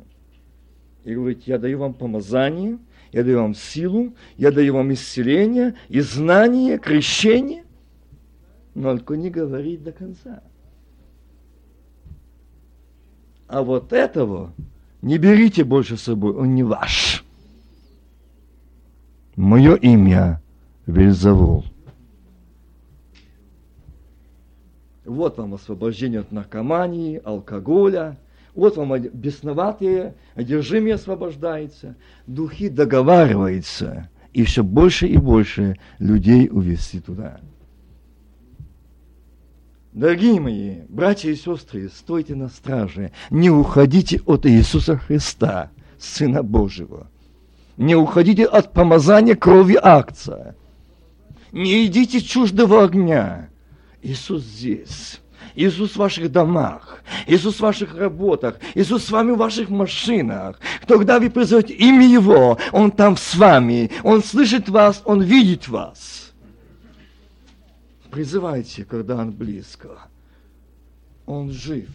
И 1.05 1.15
говорит, 1.15 1.45
я 1.47 1.59
даю 1.59 1.79
вам 1.79 1.95
помазание, 1.95 2.79
я 3.13 3.25
даю 3.25 3.39
вам 3.41 3.55
силу, 3.55 4.13
я 4.37 4.51
даю 4.51 4.75
вам 4.75 4.93
исцеление 4.93 5.75
и 5.89 6.01
знание, 6.01 6.79
крещение, 6.79 7.65
но 8.75 8.97
только 8.97 9.15
не 9.15 9.31
говорит 9.31 9.83
до 9.83 9.93
конца. 9.93 10.43
А 13.49 13.63
вот 13.63 13.93
этого 13.93 14.53
не 15.03 15.19
берите 15.19 15.65
больше 15.65 15.97
с 15.97 16.03
собой, 16.03 16.35
он 16.35 16.55
не 16.55 16.63
ваш. 16.63 17.25
Мое 19.37 19.75
имя 19.77 20.43
Вельзавул. 20.91 21.65
Вот 25.05 25.39
вам 25.39 25.55
освобождение 25.55 26.21
от 26.21 26.31
наркомании, 26.31 27.21
алкоголя. 27.25 28.19
Вот 28.55 28.77
вам 28.77 28.97
бесноватые, 28.99 30.15
одержимые 30.35 30.95
освобождается. 30.95 31.97
Духи 32.27 32.69
договариваются. 32.69 34.09
И 34.33 34.45
все 34.45 34.63
больше 34.63 35.07
и 35.09 35.17
больше 35.17 35.77
людей 35.99 36.49
увести 36.51 37.01
туда. 37.01 37.41
Дорогие 39.93 40.39
мои, 40.39 40.83
братья 40.89 41.31
и 41.31 41.35
сестры, 41.35 41.89
стойте 41.89 42.37
на 42.37 42.49
страже. 42.49 43.11
Не 43.31 43.51
уходите 43.51 44.21
от 44.25 44.47
Иисуса 44.47 44.97
Христа, 44.97 45.71
Сына 45.99 46.45
Божьего. 46.45 47.09
Не 47.77 47.97
уходите 47.97 48.45
от 48.45 48.73
помазания 48.73 49.35
крови 49.35 49.77
акция. 49.83 50.55
Не 51.53 51.87
идите 51.87 52.21
чуждого 52.21 52.85
огня. 52.85 53.51
Иисус 54.03 54.43
здесь. 54.43 55.21
Иисус 55.55 55.93
в 55.93 55.97
ваших 55.97 56.31
домах, 56.31 57.03
Иисус 57.27 57.57
в 57.57 57.61
ваших 57.61 57.97
работах, 57.97 58.59
Иисус 58.75 59.05
с 59.05 59.11
вами 59.11 59.33
в 59.33 59.39
ваших 59.39 59.69
машинах. 59.69 60.61
Когда 60.87 61.19
вы 61.19 61.29
призовете 61.29 61.75
имя 61.75 62.07
Его, 62.07 62.59
Он 62.73 62.91
там 62.91 63.17
с 63.17 63.35
вами, 63.35 63.91
Он 64.05 64.23
слышит 64.23 64.69
вас, 64.69 65.03
Он 65.05 65.23
видит 65.23 65.69
вас. 65.69 66.33
Призывайте, 68.11 68.85
когда 68.85 69.17
Он 69.17 69.33
близко. 69.33 69.99
Он 71.27 71.51
жив, 71.51 71.91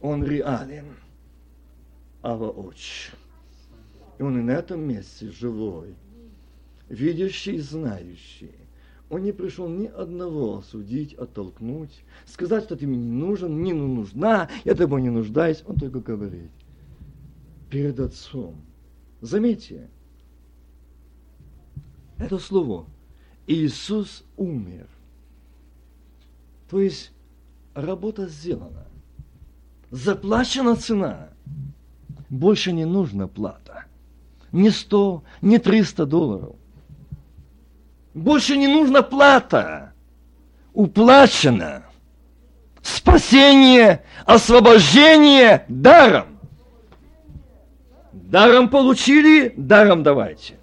Он 0.00 0.24
реален, 0.24 0.86
а 2.22 2.34
воочию. 2.34 3.16
И 4.18 4.22
Он 4.22 4.38
и 4.38 4.42
на 4.42 4.52
этом 4.52 4.80
месте 4.80 5.30
живой, 5.30 5.94
видящий 6.90 7.54
и 7.54 7.60
знающий. 7.60 8.52
Он 9.08 9.22
не 9.22 9.32
пришел 9.32 9.68
ни 9.68 9.86
одного 9.86 10.58
осудить, 10.58 11.14
оттолкнуть, 11.14 12.04
сказать, 12.26 12.64
что 12.64 12.76
ты 12.76 12.86
мне 12.86 12.98
не 12.98 13.10
нужен, 13.10 13.62
не 13.62 13.72
нужна, 13.72 14.48
я 14.64 14.74
тобой 14.74 15.02
не 15.02 15.10
нуждаюсь. 15.10 15.64
Он 15.66 15.76
только 15.76 16.00
говорит. 16.00 16.50
Перед 17.70 17.98
Отцом. 17.98 18.56
Заметьте, 19.20 19.88
это 22.18 22.38
слово. 22.38 22.86
Иисус 23.46 24.24
умер. 24.36 24.86
То 26.68 26.80
есть 26.80 27.12
работа 27.74 28.28
сделана. 28.28 28.86
Заплачена 29.90 30.76
цена. 30.76 31.30
Больше 32.28 32.72
не 32.72 32.84
нужна 32.84 33.26
плата. 33.26 33.86
Не 34.52 34.70
сто, 34.70 35.24
не 35.42 35.58
триста 35.58 36.06
долларов. 36.06 36.56
Больше 38.14 38.56
не 38.56 38.68
нужна 38.68 39.02
плата. 39.02 39.92
Уплачено. 40.72 41.84
Спасение, 42.82 44.04
освобождение 44.24 45.64
даром. 45.68 46.38
Даром 48.12 48.68
получили, 48.68 49.52
даром 49.56 50.02
давайте. 50.02 50.58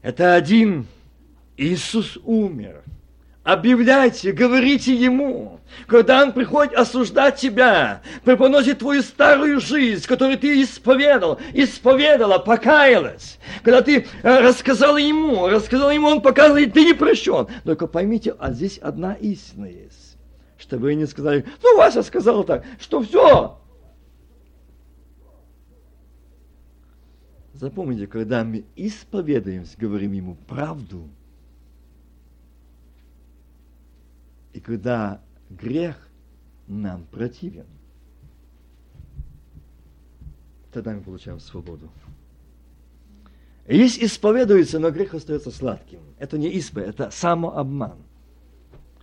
Это 0.00 0.34
один. 0.34 0.86
Иисус 1.56 2.18
умер. 2.24 2.83
Объявляйте, 3.44 4.32
говорите 4.32 4.94
ему, 4.94 5.60
когда 5.86 6.22
он 6.22 6.32
приходит 6.32 6.72
осуждать 6.72 7.36
тебя, 7.36 8.00
преподносит 8.24 8.78
твою 8.78 9.02
старую 9.02 9.60
жизнь, 9.60 10.06
которую 10.06 10.38
ты 10.38 10.62
исповедал, 10.62 11.38
исповедала, 11.52 12.38
покаялась. 12.38 13.38
Когда 13.62 13.82
ты 13.82 14.06
э, 14.22 14.40
рассказала 14.40 14.96
ему, 14.96 15.46
рассказала 15.48 15.90
ему, 15.90 16.08
он 16.08 16.22
показывает, 16.22 16.72
ты 16.72 16.86
не 16.86 16.94
прощен. 16.94 17.46
Только 17.64 17.86
поймите, 17.86 18.34
а 18.38 18.50
здесь 18.50 18.78
одна 18.78 19.12
истина 19.12 19.66
есть. 19.66 20.16
Чтобы 20.56 20.84
вы 20.84 20.94
не 20.94 21.04
сказали, 21.04 21.44
ну, 21.62 21.76
Вася 21.76 22.02
сказал 22.02 22.44
так, 22.44 22.64
что 22.80 23.02
все. 23.02 23.58
Запомните, 27.52 28.06
когда 28.06 28.42
мы 28.42 28.64
исповедуемся, 28.74 29.76
говорим 29.78 30.12
ему 30.12 30.34
правду– 30.48 31.10
И 34.54 34.60
когда 34.60 35.20
грех 35.50 35.96
нам 36.68 37.04
противен, 37.06 37.66
тогда 40.72 40.92
мы 40.92 41.02
получаем 41.02 41.40
свободу. 41.40 41.90
Есть 43.66 43.98
исповедуется, 43.98 44.78
но 44.78 44.90
грех 44.90 45.12
остается 45.14 45.50
сладким. 45.50 46.00
Это 46.18 46.38
не 46.38 46.48
исповедь, 46.50 46.90
это 46.90 47.10
самообман. 47.10 47.98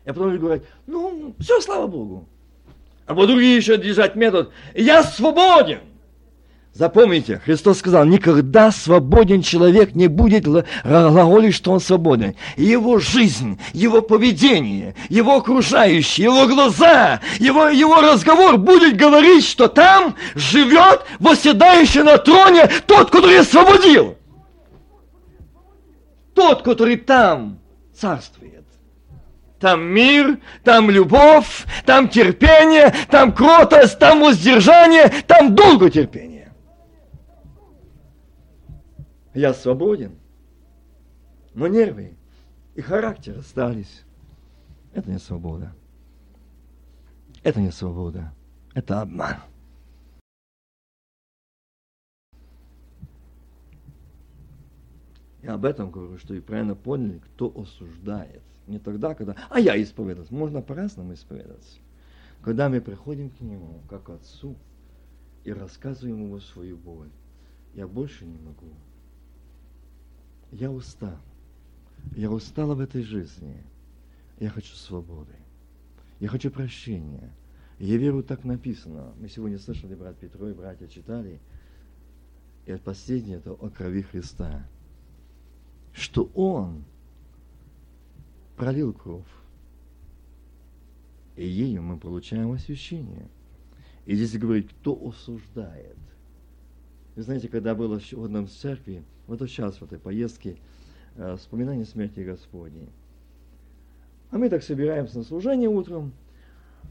Я 0.06 0.14
потом 0.14 0.38
говорю, 0.38 0.64
ну, 0.88 1.36
все, 1.40 1.60
слава 1.60 1.88
Богу. 1.88 2.28
А 3.06 3.14
вот 3.14 3.28
другие 3.28 3.58
еще 3.58 3.78
держать 3.78 4.16
метод, 4.16 4.52
я 4.74 5.04
свободен. 5.04 5.82
Запомните, 6.74 7.42
Христос 7.44 7.80
сказал, 7.80 8.06
никогда 8.06 8.72
свободен 8.72 9.42
человек 9.42 9.94
не 9.94 10.08
будет 10.08 10.46
глаголить, 10.46 11.54
что 11.54 11.74
он 11.74 11.82
свободен. 11.82 12.36
Его 12.56 12.98
жизнь, 12.98 13.60
его 13.74 14.02
поведение, 14.02 14.96
его 15.10 15.36
окружающие, 15.36 16.26
его 16.26 16.48
глаза, 16.48 17.20
его, 17.40 17.68
его 17.68 18.00
разговор 18.00 18.58
будет 18.58 18.96
говорить, 18.96 19.46
что 19.46 19.68
там 19.68 20.16
живет 20.34 21.02
восседающий 21.20 22.04
на 22.04 22.18
троне 22.18 22.70
тот, 22.88 23.12
который 23.12 23.40
освободил. 23.40 24.16
Тот, 26.34 26.62
который 26.62 26.96
там 26.96 27.60
царствует. 27.94 28.64
Там 29.60 29.84
мир, 29.84 30.40
там 30.64 30.90
любовь, 30.90 31.66
там 31.86 32.08
терпение, 32.08 32.96
там 33.10 33.34
кротость, 33.34 34.00
там 34.00 34.22
воздержание, 34.22 35.12
там 35.28 35.54
долготерпение. 35.54 36.41
Я 39.34 39.54
свободен. 39.54 40.18
Но 41.54 41.68
нервы 41.68 42.16
и 42.76 42.82
характер 42.82 43.40
остались. 43.40 44.04
Это 44.94 45.10
не 45.10 45.20
свобода. 45.20 45.74
Это 47.44 47.62
не 47.62 47.72
свобода. 47.72 48.34
Это 48.74 49.02
обман. 49.02 49.38
Я 55.42 55.56
об 55.56 55.66
этом 55.66 55.90
говорю, 55.90 56.18
что 56.20 56.34
и 56.34 56.40
правильно 56.40 56.76
поняли, 56.76 57.20
кто 57.20 57.52
осуждает. 57.56 58.42
Не 58.68 58.80
тогда, 58.80 59.16
когда, 59.16 59.36
а 59.50 59.60
я 59.60 59.82
исповедовался. 59.82 60.34
Можно 60.34 60.62
по-разному 60.62 61.14
исповедоваться. 61.14 61.80
Когда 62.44 62.70
мы 62.70 62.80
приходим 62.80 63.30
к 63.30 63.40
Нему, 63.42 63.82
как 63.90 64.10
Отцу, 64.10 64.56
и 65.44 65.52
рассказываем 65.52 66.24
Ему 66.26 66.40
свою 66.40 66.78
боль. 66.78 67.10
Я 67.74 67.88
больше 67.88 68.26
не 68.26 68.38
могу 68.38 68.68
я 70.52 70.72
устал. 70.72 71.18
Я 72.16 72.32
устал 72.32 72.76
в 72.76 72.80
этой 72.80 73.04
жизни. 73.04 73.64
Я 74.40 74.50
хочу 74.50 74.76
свободы. 74.76 75.36
Я 76.20 76.28
хочу 76.28 76.52
прощения. 76.52 77.32
Я 77.80 77.98
верю, 77.98 78.24
так 78.24 78.44
написано. 78.44 79.14
Мы 79.20 79.30
сегодня 79.30 79.58
слышали, 79.58 79.96
брат 79.96 80.18
Петро 80.18 80.50
и 80.50 80.54
братья 80.54 80.88
читали. 80.88 81.40
И 82.66 82.76
последнее 82.76 83.38
это 83.38 83.54
о 83.54 83.70
крови 83.70 84.02
Христа. 84.04 84.68
Что 85.94 86.30
Он 86.36 86.84
пролил 88.56 88.94
кровь. 88.94 89.26
И 91.36 91.48
ею 91.48 91.82
мы 91.82 91.98
получаем 91.98 92.52
освящение. 92.52 93.28
И 94.06 94.16
здесь 94.16 94.38
говорит, 94.38 94.70
кто 94.70 95.08
осуждает. 95.08 95.98
Вы 97.16 97.24
знаете, 97.24 97.48
когда 97.48 97.76
было 97.76 98.00
в 98.00 98.24
одном 98.24 98.48
церкви, 98.48 99.04
вот 99.28 99.40
сейчас 99.42 99.76
в 99.78 99.84
этой 99.84 100.00
поездке, 100.00 100.58
э, 101.16 101.36
вспоминание 101.38 101.86
смерти 101.86 102.22
Господней. 102.22 102.90
А 104.30 104.38
мы 104.38 104.50
так 104.50 104.64
собираемся 104.64 105.18
на 105.18 105.24
служение 105.24 105.70
утром, 105.70 106.14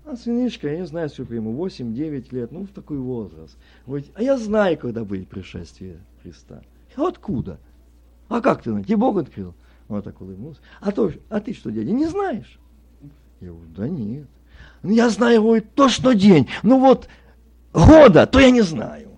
а 0.05 0.17
сынишка, 0.17 0.69
я 0.69 0.79
не 0.79 0.87
знаю, 0.87 1.09
сколько 1.09 1.35
ему, 1.35 1.53
8-9 1.55 2.35
лет, 2.35 2.53
ну, 2.53 2.65
в 2.65 2.71
такой 2.71 2.99
возраст. 2.99 3.57
Говорит, 3.87 4.11
а 4.15 4.23
я 4.23 4.37
знаю, 4.37 4.77
когда 4.79 5.05
будет 5.05 5.29
пришествие 5.29 5.99
Христа. 6.23 6.63
А 6.97 7.09
откуда? 7.09 7.59
А 8.29 8.41
как 8.41 8.63
ты, 8.63 8.83
тебе 8.83 8.97
Бог 8.97 9.17
открыл? 9.17 9.55
Он 9.89 10.03
так 10.03 10.21
улыбнулся. 10.21 10.61
А, 10.81 10.93
то, 10.93 11.13
а 11.29 11.41
ты 11.41 11.53
что, 11.53 11.71
дядя, 11.71 11.93
не 11.93 12.07
знаешь? 12.07 12.59
Я 13.41 13.49
говорю, 13.49 13.67
да 13.77 13.89
нет. 13.89 14.27
Ну, 14.83 14.91
я 14.93 15.09
знаю, 15.11 15.43
говорит, 15.43 15.75
точно 15.75 16.15
день. 16.15 16.49
Ну 16.63 16.79
вот, 16.79 17.09
года, 17.73 18.27
то 18.27 18.39
я 18.39 18.51
не 18.51 18.63
знаю. 18.63 19.10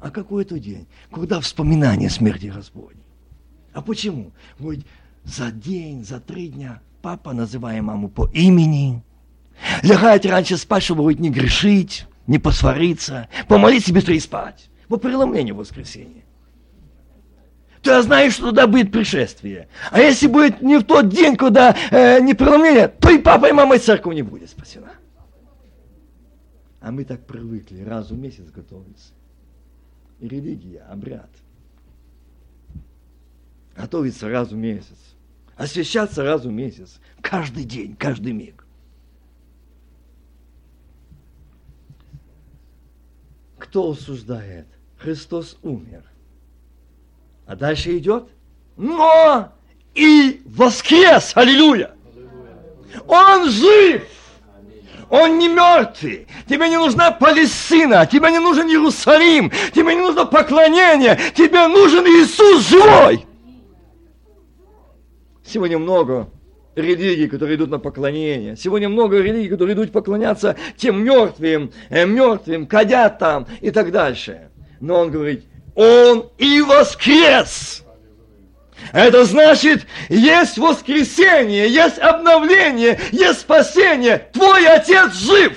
А 0.00 0.10
какой 0.10 0.44
это 0.44 0.58
день? 0.58 0.86
Когда 1.12 1.40
вспоминание 1.40 2.08
смерти 2.08 2.46
Господней. 2.46 3.04
А 3.72 3.82
почему? 3.82 4.32
Говорит, 4.58 4.86
за 5.24 5.50
день, 5.50 6.04
за 6.04 6.20
три 6.20 6.48
дня 6.48 6.80
папа 7.02 7.32
называет 7.32 7.82
маму 7.82 8.08
по 8.08 8.28
имени. 8.32 9.02
Лягает 9.82 10.24
раньше 10.24 10.56
спать, 10.56 10.82
чтобы 10.82 11.02
говорит, 11.02 11.20
не 11.20 11.30
грешить, 11.30 12.06
не 12.26 12.38
посвариться, 12.38 13.28
помолиться 13.46 13.92
быстрее 13.92 14.20
спать. 14.20 14.70
По 14.88 14.96
преломлению 14.96 15.54
воскресенья. 15.54 16.24
Ты 17.82 18.02
знаешь, 18.02 18.34
что 18.34 18.50
туда 18.50 18.66
будет 18.66 18.92
пришествие. 18.92 19.68
А 19.90 20.00
если 20.00 20.26
будет 20.26 20.60
не 20.60 20.78
в 20.78 20.84
тот 20.84 21.08
день, 21.08 21.36
когда 21.36 21.76
э, 21.90 22.20
не 22.20 22.34
преломление, 22.34 22.88
то 22.88 23.10
и 23.10 23.18
папа, 23.18 23.46
и 23.46 23.52
мама, 23.52 23.76
и 23.76 23.78
церковь 23.78 24.14
не 24.14 24.22
будет 24.22 24.50
спасена. 24.50 24.92
А 26.80 26.90
мы 26.90 27.04
так 27.04 27.24
привыкли 27.26 27.82
раз 27.82 28.10
в 28.10 28.18
месяц 28.18 28.50
готовиться 28.50 29.12
религия, 30.20 30.82
обряд. 30.82 31.30
Готовиться 33.76 34.28
раз 34.28 34.50
в 34.50 34.56
месяц. 34.56 34.98
Освящаться 35.56 36.22
раз 36.22 36.44
в 36.44 36.50
месяц. 36.50 37.00
Каждый 37.20 37.64
день, 37.64 37.96
каждый 37.96 38.32
миг. 38.32 38.64
Кто 43.58 43.90
осуждает? 43.90 44.66
Христос 44.96 45.58
умер. 45.62 46.02
А 47.46 47.56
дальше 47.56 47.96
идет. 47.98 48.28
Но 48.76 49.52
и 49.94 50.42
воскрес! 50.46 51.32
Аллилуйя! 51.34 51.94
Он 53.06 53.50
жив! 53.50 54.19
Он 55.10 55.38
не 55.38 55.48
мертвый. 55.48 56.28
Тебе 56.48 56.68
не 56.68 56.78
нужна 56.78 57.10
Палестина, 57.10 58.06
тебе 58.06 58.30
не 58.30 58.38
нужен 58.38 58.68
Иерусалим, 58.68 59.50
тебе 59.74 59.94
не 59.96 60.00
нужно 60.00 60.24
поклонение, 60.24 61.18
тебе 61.34 61.66
нужен 61.66 62.04
Иисус 62.06 62.68
живой. 62.68 63.26
Сегодня 65.44 65.78
много 65.78 66.28
религий, 66.76 67.26
которые 67.26 67.56
идут 67.56 67.70
на 67.70 67.80
поклонение. 67.80 68.56
Сегодня 68.56 68.88
много 68.88 69.18
религий, 69.20 69.48
которые 69.48 69.74
идут 69.74 69.90
поклоняться 69.90 70.56
тем 70.76 71.02
мертвым, 71.02 71.72
э, 71.88 72.06
мертвым, 72.06 72.66
кадятам 72.66 73.48
и 73.60 73.72
так 73.72 73.90
дальше. 73.90 74.50
Но 74.78 75.00
он 75.00 75.10
говорит, 75.10 75.44
он 75.74 76.30
и 76.38 76.62
воскрес. 76.62 77.84
Это 78.92 79.24
значит, 79.24 79.86
есть 80.08 80.58
воскресение, 80.58 81.68
есть 81.68 81.98
обновление, 81.98 82.98
есть 83.12 83.40
спасение. 83.40 84.28
Твой 84.32 84.66
отец 84.66 85.12
жив. 85.14 85.56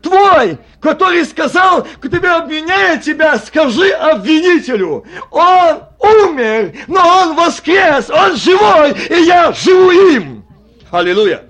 Твой, 0.00 0.58
который 0.80 1.24
сказал, 1.24 1.86
к 2.00 2.08
тебе 2.08 2.28
обвиняет 2.28 3.02
тебя, 3.02 3.38
скажи 3.38 3.90
обвинителю. 3.90 5.04
Он 5.30 5.82
умер, 5.98 6.72
но 6.88 7.00
он 7.00 7.36
воскрес, 7.36 8.10
он 8.10 8.36
живой, 8.36 8.92
и 9.08 9.24
я 9.24 9.52
живу 9.52 9.90
им. 9.90 10.44
Аллилуйя. 10.90 11.44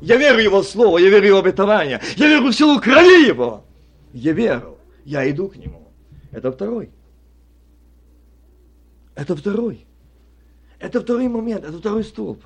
Я 0.00 0.16
верю 0.16 0.40
его 0.40 0.62
слово, 0.62 0.98
я 0.98 1.10
верю 1.10 1.28
его 1.28 1.38
обетование, 1.38 2.00
я 2.16 2.26
верю 2.26 2.48
в 2.48 2.52
силу 2.52 2.80
крови 2.80 3.26
его. 3.26 3.64
Я 4.12 4.32
верю, 4.32 4.78
я 5.04 5.30
иду 5.30 5.48
к 5.48 5.56
нему. 5.56 5.92
Это 6.32 6.50
второй. 6.50 6.90
Это 9.14 9.36
второй. 9.36 9.86
Это 10.78 11.00
второй 11.00 11.28
момент, 11.28 11.64
это 11.64 11.78
второй 11.78 12.04
столб. 12.04 12.42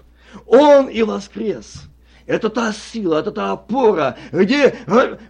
Он 0.46 0.88
и 0.88 1.02
воскрес. 1.02 1.84
Это 2.26 2.50
та 2.50 2.72
сила, 2.72 3.20
это 3.20 3.30
та 3.30 3.52
опора, 3.52 4.16
где 4.32 4.74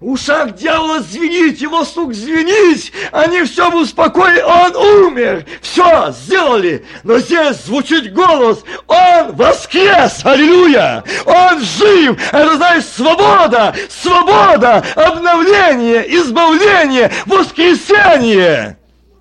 ушах 0.01 0.55
дьявола 0.55 1.01
звенит, 1.01 1.59
его 1.61 1.85
стук 1.85 2.15
звенит, 2.15 2.91
они 3.13 3.43
все 3.43 3.71
в 3.71 3.75
успокоили, 3.75 4.41
он 4.41 4.75
умер, 4.75 5.45
все 5.61 6.11
сделали. 6.13 6.87
Но 7.05 7.19
здесь 7.19 7.65
звучит 7.67 8.15
голос, 8.15 8.65
он 8.87 9.33
воскрес, 9.35 10.25
аллилуйя, 10.25 11.05
он 11.27 11.61
жив, 11.61 12.33
это 12.33 12.57
значит 12.57 12.89
свобода, 12.89 13.75
свобода, 13.91 14.83
обновление, 14.95 16.17
избавление, 16.17 17.13
воскресение. 17.27 18.79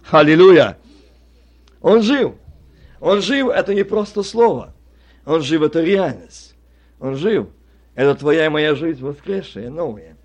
Аллилуйя. 0.10 0.78
Он 1.86 2.02
жив. 2.02 2.34
Он 3.00 3.22
жив, 3.22 3.50
это 3.50 3.76
не 3.76 3.84
просто 3.84 4.24
слово. 4.24 4.74
Он 5.24 5.44
жив, 5.44 5.62
это 5.62 5.84
реальность. 5.84 6.56
Он 7.00 7.16
жив. 7.16 7.50
Это 7.94 8.16
твоя 8.16 8.48
и 8.48 8.50
моя 8.50 8.74
жизнь 8.74 9.04
воскресшая, 9.04 9.70
новая. 9.70 10.18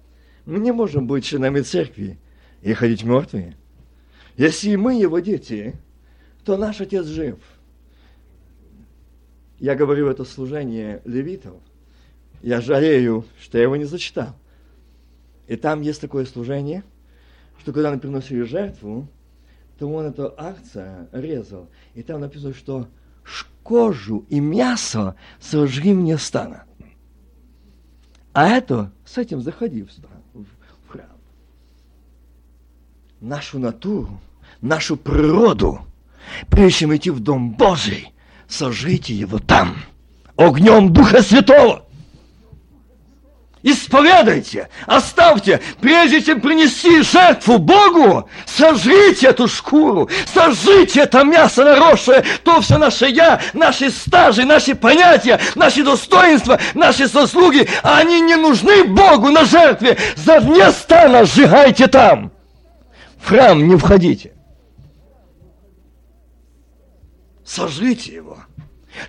Мы 0.47 0.59
не 0.59 0.73
можем 0.73 1.07
быть 1.07 1.27
членами 1.27 1.61
церкви 1.61 2.19
и 2.63 2.73
ходить 2.73 3.05
мертвые. 3.05 3.59
Если 4.39 4.75
мы 4.75 4.99
его 4.99 5.19
дети, 5.19 5.79
то 6.47 6.57
наш 6.57 6.81
отец 6.81 7.05
жив. 7.05 7.37
Я 9.59 9.75
говорю 9.75 10.09
это 10.09 10.25
служение 10.25 11.03
левитов. 11.05 11.61
Я 12.41 12.63
жалею, 12.63 13.27
что 13.39 13.59
я 13.59 13.65
его 13.65 13.77
не 13.77 13.85
зачитал. 13.85 14.35
И 15.47 15.57
там 15.57 15.83
есть 15.83 16.01
такое 16.01 16.25
служение, 16.25 16.85
что 17.59 17.75
когда 17.75 17.91
они 17.91 18.01
приносили 18.01 18.45
жертву, 18.45 19.09
то 19.81 19.91
он 19.91 20.05
эту 20.05 20.35
акция 20.37 21.09
резал. 21.11 21.71
И 21.95 22.03
там 22.03 22.21
написано, 22.21 22.53
что 22.53 22.87
кожу 23.63 24.27
и 24.29 24.39
мясо 24.39 25.17
сожги 25.41 25.95
мне 25.95 26.19
стана. 26.19 26.65
А 28.35 28.47
это, 28.47 28.93
с 29.07 29.17
этим 29.17 29.41
заходи 29.41 29.85
в, 29.85 29.89
в 30.35 30.89
храм. 30.89 31.07
Нашу 33.23 33.59
натуру, 33.59 34.21
нашу 34.61 34.99
природу, 34.99 35.81
прежде 36.51 36.81
чем 36.81 36.95
идти 36.95 37.09
в 37.09 37.21
Дом 37.21 37.53
Божий, 37.53 38.13
сожгите 38.49 39.15
его 39.15 39.39
там, 39.39 39.77
огнем 40.37 40.93
Духа 40.93 41.23
Святого. 41.23 41.87
Исповедайте, 43.63 44.71
оставьте, 44.87 45.61
прежде 45.83 46.23
чем 46.23 46.41
принести 46.41 47.03
жертву 47.03 47.59
Богу, 47.59 48.27
сожрите 48.47 49.29
эту 49.29 49.49
шкуру, 49.49 50.09
сожрите 50.33 51.01
это 51.01 51.25
мясо 51.25 51.65
наросшее, 51.65 52.25
то 52.43 52.63
все 52.63 52.79
наше 52.79 53.09
я, 53.09 53.39
наши 53.53 53.91
стажи, 53.91 54.47
наши 54.47 54.75
понятия, 54.75 55.39
наши 55.57 55.83
достоинства, 55.83 56.59
наши 56.73 57.07
заслуги, 57.07 57.69
они 57.83 58.23
не 58.23 58.37
нужны 58.37 58.85
Богу 58.85 59.31
на 59.31 59.45
жертве. 59.45 59.99
За 60.17 60.41
вне 60.41 60.71
стана 60.73 61.27
сжигайте 61.27 61.87
там. 61.87 62.33
В 63.19 63.29
храм 63.29 63.69
не 63.69 63.77
входите. 63.77 64.33
Сожрите 67.45 68.15
его. 68.15 68.39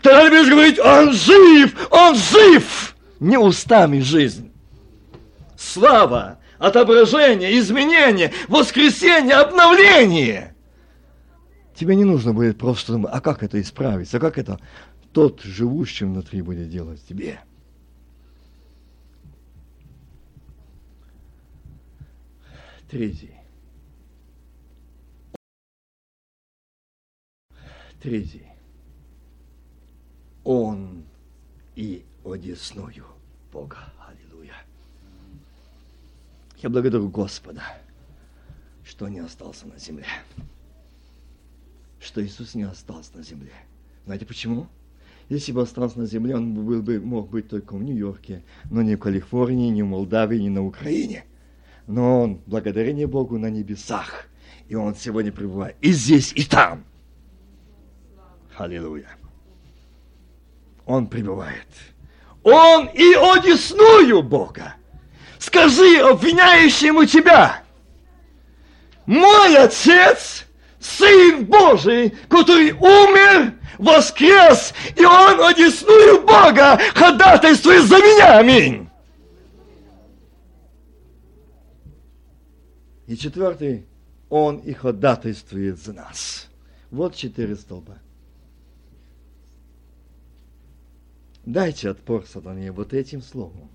Тогда 0.01 0.23
ты 0.25 0.29
будешь 0.29 0.49
говорить, 0.49 0.79
он 0.79 1.13
жив, 1.13 1.87
он 1.89 2.15
жив 2.15 2.95
не 3.22 3.38
устами 3.38 3.99
жизнь. 3.99 4.51
Слава, 5.55 6.39
отображение, 6.57 7.57
изменение, 7.59 8.34
воскресение, 8.49 9.36
обновление. 9.36 10.55
Тебе 11.76 11.95
не 11.95 12.03
нужно 12.03 12.34
будет 12.34 12.57
просто 12.57 12.93
думать, 12.93 13.11
а 13.13 13.22
как 13.22 13.43
это 13.43 13.61
исправить, 13.61 14.13
а 14.13 14.19
как 14.19 14.38
это 14.39 14.59
тот 15.13 15.41
живущий 15.41 16.05
внутри 16.05 16.41
будет 16.41 16.69
делать 16.69 17.05
тебе. 17.07 17.39
Третий. 22.89 23.36
Третий. 28.01 28.47
Он 30.43 31.03
и 31.76 32.03
одесную 32.26 33.05
Бога. 33.51 33.78
Аллилуйя. 34.07 34.55
Я 36.57 36.69
благодарю 36.69 37.09
Господа, 37.09 37.63
что 38.84 39.07
не 39.07 39.19
остался 39.19 39.67
на 39.67 39.78
земле. 39.80 40.05
Что 41.99 42.24
Иисус 42.24 42.55
не 42.55 42.63
остался 42.63 43.15
на 43.17 43.24
земле. 43.24 43.53
Знаете 44.05 44.26
почему? 44.26 44.67
Если 45.30 45.51
бы 45.51 45.61
остался 45.61 45.99
на 45.99 46.05
земле, 46.05 46.36
он 46.36 46.53
был 46.53 46.82
бы, 46.82 46.99
мог 46.99 47.30
быть 47.30 47.47
только 47.47 47.76
в 47.76 47.84
Нью-Йорке, 47.84 48.43
но 48.69 48.82
не 48.82 48.95
в 48.95 48.99
Калифорнии, 48.99 49.69
не 49.69 49.84
в 49.84 49.88
Молдавии, 49.88 50.38
не 50.38 50.49
на 50.49 50.65
Украине. 50.65 51.24
Но 51.88 52.24
он, 52.24 52.41
благодарение 52.45 53.07
Богу, 53.07 53.38
на 53.38 53.49
небесах. 53.49 54.28
И 54.67 54.76
он 54.76 54.95
сегодня 54.95 55.32
пребывает 55.32 55.76
и 55.82 55.91
здесь, 55.91 56.34
и 56.36 56.43
там. 56.43 56.84
Аллилуйя. 58.57 59.09
Он 60.86 61.07
пребывает. 61.07 61.67
Он 62.43 62.87
и 62.87 63.13
одесную 63.13 64.23
Бога. 64.23 64.75
Скажи 65.37 65.99
обвиняющему 65.99 67.05
тебя, 67.05 67.63
мой 69.05 69.57
Отец, 69.57 70.45
Сын 70.79 71.45
Божий, 71.45 72.11
который 72.29 72.71
умер, 72.71 73.53
воскрес, 73.77 74.73
и 74.95 75.05
Он 75.05 75.41
одесную 75.41 76.21
Бога 76.21 76.79
ходатайствует 76.95 77.85
за 77.85 77.97
меня. 77.97 78.39
Аминь. 78.39 78.89
И 83.07 83.17
четвертый, 83.17 83.85
Он 84.29 84.57
и 84.57 84.73
ходатайствует 84.73 85.77
за 85.79 85.93
нас. 85.93 86.47
Вот 86.89 87.15
четыре 87.15 87.55
столба. 87.55 87.97
Дайте 91.45 91.89
отпор 91.89 92.27
сатане 92.27 92.71
вот 92.71 92.93
этим 92.93 93.23
словом, 93.23 93.69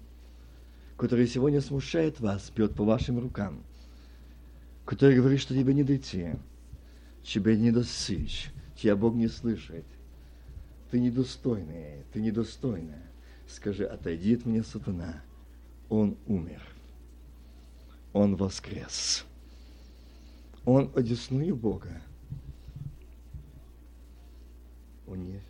которое 0.97 1.27
сегодня 1.27 1.61
смущает 1.61 2.21
вас, 2.21 2.51
бьет 2.55 2.75
по 2.75 2.85
вашим 2.85 3.19
рукам, 3.19 3.65
который 4.85 5.17
говорит, 5.17 5.41
что 5.41 5.53
тебе 5.53 5.75
не 5.75 5.83
дойти, 5.83 6.35
тебе 7.25 7.57
не 7.57 7.73
достичь, 7.73 8.53
тебя 8.77 8.95
Бог 8.95 9.15
не 9.15 9.27
слышит. 9.27 9.85
Ты 10.93 11.01
недостойный, 11.01 12.05
ты 12.13 12.21
недостойная. 12.21 13.03
Скажи, 13.49 13.85
отойди 13.85 14.37
от 14.37 14.47
меня, 14.47 14.63
сатана. 14.63 15.21
Он 15.89 16.17
умер. 16.27 16.63
Он 18.13 18.37
воскрес. 18.37 19.25
Он 20.65 20.93
одесную 20.95 21.57
Бога. 21.57 22.01
Он 25.09 25.25
не 25.25 25.41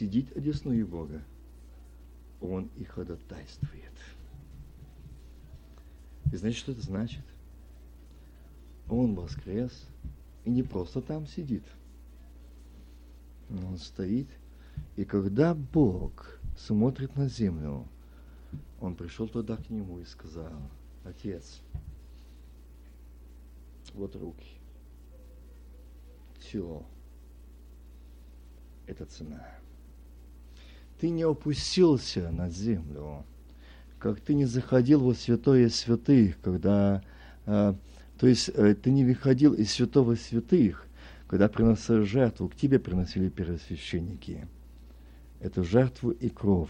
сидит 0.00 0.34
одесную 0.34 0.86
Бога. 0.86 1.22
Он 2.40 2.70
и 2.78 2.84
ходатайствует. 2.84 3.92
И 6.32 6.36
знаете, 6.36 6.58
что 6.58 6.72
это 6.72 6.80
значит? 6.80 7.24
Он 8.88 9.14
воскрес 9.14 9.86
и 10.46 10.50
не 10.50 10.62
просто 10.62 11.02
там 11.02 11.26
сидит. 11.26 11.64
Он 13.50 13.76
стоит, 13.76 14.28
и 14.96 15.04
когда 15.04 15.54
Бог 15.54 16.38
смотрит 16.56 17.14
на 17.16 17.28
землю, 17.28 17.86
он 18.80 18.94
пришел 18.94 19.28
туда 19.28 19.56
к 19.58 19.68
нему 19.68 19.98
и 19.98 20.04
сказал, 20.06 20.62
Отец, 21.04 21.60
вот 23.92 24.16
руки, 24.16 24.48
тело, 26.40 26.86
это 28.86 29.04
цена 29.04 29.59
ты 31.00 31.08
не 31.08 31.22
опустился 31.22 32.30
на 32.30 32.50
землю, 32.50 33.24
как 33.98 34.20
ты 34.20 34.34
не 34.34 34.44
заходил 34.44 35.00
во 35.00 35.14
святое 35.14 35.70
святых, 35.70 36.38
когда, 36.42 37.02
э, 37.46 37.74
то 38.18 38.26
есть 38.26 38.50
э, 38.50 38.74
ты 38.74 38.90
не 38.90 39.06
выходил 39.06 39.54
из 39.54 39.72
святого 39.72 40.14
святых, 40.14 40.86
когда 41.26 41.48
приносили 41.48 42.02
жертву, 42.02 42.50
к 42.50 42.54
тебе 42.54 42.78
приносили 42.78 43.30
первосвященники. 43.30 44.46
Эту 45.40 45.64
жертву 45.64 46.10
и 46.10 46.28
кровь. 46.28 46.68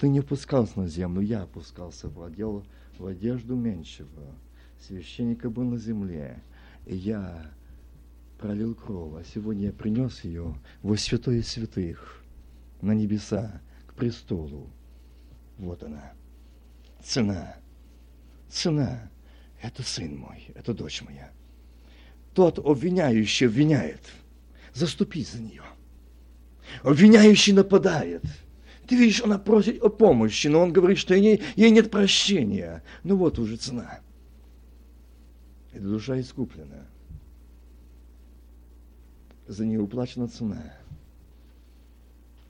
Ты 0.00 0.08
не 0.08 0.20
опускался 0.20 0.80
на 0.80 0.88
землю, 0.88 1.20
я 1.20 1.42
опускался, 1.42 2.08
владел 2.08 2.64
в 2.98 3.04
одежду 3.04 3.56
меньшего. 3.56 4.34
Священника 4.80 5.50
был 5.50 5.64
на 5.64 5.76
земле, 5.76 6.42
и 6.86 6.96
я 6.96 7.50
пролил 8.38 8.74
кровь, 8.74 9.20
а 9.20 9.24
сегодня 9.34 9.66
я 9.66 9.72
принес 9.72 10.24
ее 10.24 10.54
во 10.82 10.96
святое 10.96 11.42
святых 11.42 12.17
на 12.80 12.92
небеса, 12.92 13.60
к 13.86 13.94
престолу. 13.94 14.70
Вот 15.58 15.82
она. 15.82 16.12
Цена. 17.02 17.56
Цена. 18.48 19.10
Это 19.60 19.82
сын 19.82 20.16
мой, 20.16 20.50
это 20.54 20.72
дочь 20.72 21.02
моя. 21.02 21.30
Тот 22.34 22.58
обвиняющий 22.58 23.48
обвиняет. 23.48 24.00
Заступи 24.72 25.24
за 25.24 25.40
нее. 25.40 25.64
Обвиняющий 26.82 27.52
нападает. 27.52 28.22
Ты 28.86 28.96
видишь, 28.96 29.22
она 29.22 29.38
просит 29.38 29.82
о 29.82 29.90
помощи, 29.90 30.46
но 30.46 30.60
он 30.60 30.72
говорит, 30.72 30.98
что 30.98 31.14
ей, 31.14 31.42
ей 31.56 31.70
нет 31.70 31.90
прощения. 31.90 32.82
Ну 33.02 33.16
вот 33.16 33.38
уже 33.38 33.56
цена. 33.56 34.00
Эта 35.72 35.84
душа 35.84 36.18
искуплена. 36.20 36.86
За 39.46 39.66
нее 39.66 39.80
уплачена 39.80 40.28
цена. 40.28 40.72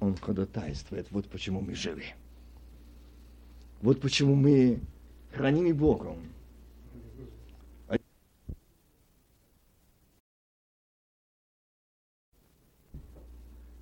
Он 0.00 0.16
ходатайствует. 0.16 1.06
Вот 1.10 1.28
почему 1.28 1.60
мы 1.60 1.74
живы. 1.74 2.04
Вот 3.82 4.00
почему 4.00 4.34
мы 4.34 4.80
хранимы 5.32 5.74
Богом. 5.74 6.18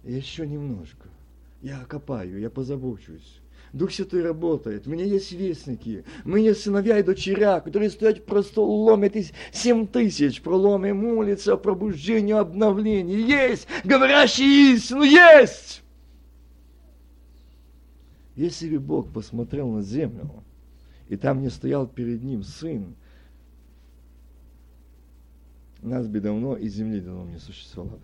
Еще 0.05 0.47
немножко. 0.47 1.09
Я 1.63 1.85
копаю, 1.85 2.39
я 2.39 2.49
позабочусь. 2.49 3.41
Дух 3.73 3.91
Святой 3.91 4.23
работает. 4.23 4.87
У 4.87 4.91
меня 4.91 5.05
есть 5.05 5.33
вестники. 5.33 6.05
У 6.25 6.29
меня 6.29 6.51
есть 6.51 6.63
сыновья 6.63 6.99
и 6.99 7.03
дочеря, 7.03 7.61
которые 7.61 7.91
стоят 7.91 8.25
просто 8.25 8.61
ломят 8.61 9.15
семь 9.53 9.87
тысяч. 9.87 10.41
Проломы 10.43 10.95
молятся 10.95 11.55
о 11.55 11.57
пробуждении, 11.57 12.35
обновлении. 12.35 13.21
Есть! 13.21 13.67
Говорящий 13.85 14.75
истину 14.75 15.03
есть! 15.03 15.83
Если 18.37 18.69
бы 18.69 18.79
Бог 18.79 19.11
посмотрел 19.13 19.71
на 19.71 19.83
землю, 19.83 20.45
и 21.09 21.17
там 21.17 21.41
не 21.41 21.49
стоял 21.49 21.87
перед 21.87 22.23
ним 22.23 22.43
сын, 22.43 22.95
нас 25.81 26.07
бы 26.07 26.21
давно 26.21 26.57
и 26.57 26.69
земли 26.69 27.01
давно 27.01 27.25
не 27.25 27.39
существовало. 27.39 28.01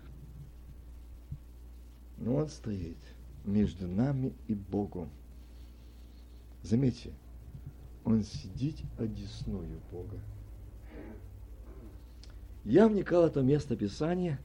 Но 2.17 2.35
он 2.35 2.47
стоит 2.47 2.97
между 3.45 3.87
нами 3.87 4.33
и 4.47 4.55
Богом. 4.55 5.09
Заметьте, 6.63 7.11
он 8.03 8.23
сидит 8.23 8.77
одесную 8.97 9.79
Бога. 9.91 10.17
Я 12.63 12.87
вникал 12.87 13.23
в 13.23 13.25
это 13.25 13.41
место 13.41 13.75
Писания, 13.75 14.39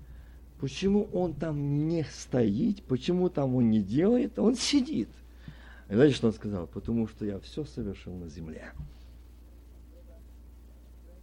почему 0.60 1.04
он 1.12 1.32
там 1.32 1.88
не 1.88 2.04
стоит, 2.04 2.82
почему 2.82 3.30
там 3.30 3.54
он 3.54 3.70
не 3.70 3.80
делает, 3.80 4.38
он 4.38 4.56
сидит. 4.56 5.08
И 5.88 5.94
знаете, 5.94 6.14
что 6.14 6.26
он 6.26 6.32
сказал? 6.32 6.66
Потому 6.66 7.08
что 7.08 7.24
я 7.24 7.40
все 7.40 7.64
совершил 7.64 8.14
на 8.14 8.28
земле. 8.28 8.72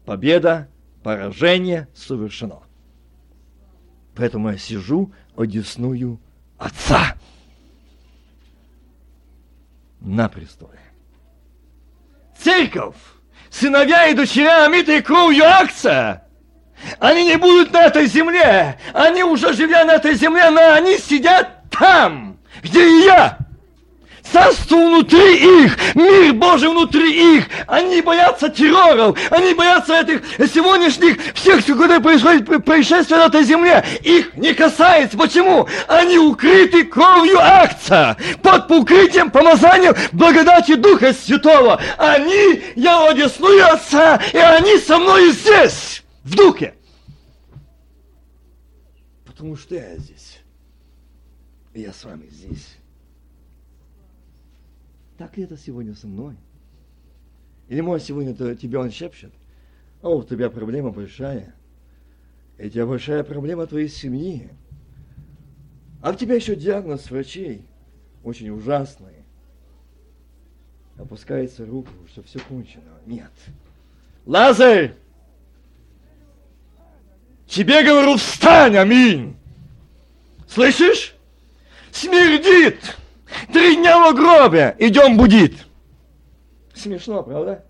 Победа, 0.05 0.67
поражение 1.03 1.87
совершено. 1.93 2.61
Поэтому 4.15 4.49
я 4.49 4.57
сижу 4.57 5.11
одесную 5.35 6.19
Отца 6.57 7.17
на 9.99 10.29
престоле. 10.29 10.79
Церковь, 12.37 12.95
сыновья 13.49 14.07
и 14.07 14.13
дочеря, 14.13 14.65
омитые 14.65 15.01
кровью 15.01 15.43
акция, 15.43 16.23
они 16.99 17.25
не 17.25 17.37
будут 17.37 17.73
на 17.73 17.83
этой 17.83 18.05
земле. 18.05 18.79
Они 18.93 19.23
уже 19.23 19.53
живя 19.53 19.85
на 19.85 19.93
этой 19.95 20.15
земле, 20.15 20.49
но 20.49 20.73
они 20.73 20.97
сидят 20.97 21.69
там, 21.69 22.37
где 22.61 22.87
и 22.87 23.05
я. 23.05 23.44
Царство 24.35 24.75
внутри 24.75 25.63
их, 25.63 25.95
мир 25.95 26.33
Божий 26.33 26.67
внутри 26.67 27.37
их. 27.37 27.45
Они 27.67 28.01
боятся 28.01 28.49
терроров, 28.49 29.17
они 29.31 29.53
боятся 29.53 30.01
этих 30.01 30.23
сегодняшних 30.51 31.33
всех, 31.33 31.65
когда 31.65 32.01
происходит 32.01 32.65
происшествия 32.65 33.15
на 33.15 33.27
этой 33.27 33.43
земле. 33.43 33.85
Их 34.03 34.35
не 34.35 34.53
касается. 34.53 35.17
Почему? 35.17 35.69
Они 35.87 36.17
укрыты 36.19 36.83
кровью 36.83 37.39
акция, 37.39 38.17
под 38.43 38.69
укрытием 38.69 39.31
помазания 39.31 39.95
благодати 40.11 40.75
Духа 40.75 41.13
Святого. 41.13 41.81
Они, 41.97 42.61
я 42.75 43.07
одесную 43.07 43.65
Отца, 43.71 44.21
и 44.33 44.37
они 44.37 44.77
со 44.79 44.97
мной 44.97 45.31
здесь, 45.31 46.03
в 46.25 46.35
Духе. 46.35 46.75
Потому 49.25 49.55
что 49.55 49.75
я 49.75 49.95
здесь. 49.95 50.39
Я 51.73 51.93
с 51.93 52.03
вами 52.03 52.27
здесь. 52.29 52.74
Так 55.17 55.37
ли 55.37 55.43
это 55.43 55.57
сегодня 55.57 55.95
со 55.95 56.07
мной? 56.07 56.35
Или 57.67 57.81
может 57.81 58.05
сегодня 58.05 58.35
то 58.35 58.55
тебе 58.55 58.77
он 58.77 58.91
шепчет, 58.91 59.31
о, 60.01 60.17
у 60.17 60.23
тебя 60.23 60.49
проблема 60.49 60.91
большая, 60.91 61.55
и 62.57 62.67
у 62.67 62.69
тебя 62.69 62.85
большая 62.85 63.23
проблема 63.23 63.65
твоей 63.65 63.87
семьи. 63.87 64.49
А 66.01 66.11
у 66.11 66.15
тебя 66.15 66.35
еще 66.35 66.55
диагноз 66.55 67.09
врачей, 67.09 67.65
очень 68.23 68.49
ужасный. 68.49 69.13
Опускается 70.97 71.65
руку, 71.65 71.89
что 72.07 72.21
все 72.23 72.39
кончено. 72.39 72.83
Нет. 73.05 73.31
Лазарь! 74.25 74.93
Тебе 77.47 77.83
говорю, 77.83 78.17
встань, 78.17 78.77
аминь! 78.77 79.35
Слышишь? 80.47 81.15
Смердит! 81.91 82.97
Три 83.51 83.75
дня 83.75 84.11
в 84.11 84.15
гробе, 84.15 84.75
идем 84.79 85.17
будить. 85.17 85.57
Смешно, 86.73 87.23
правда? 87.23 87.63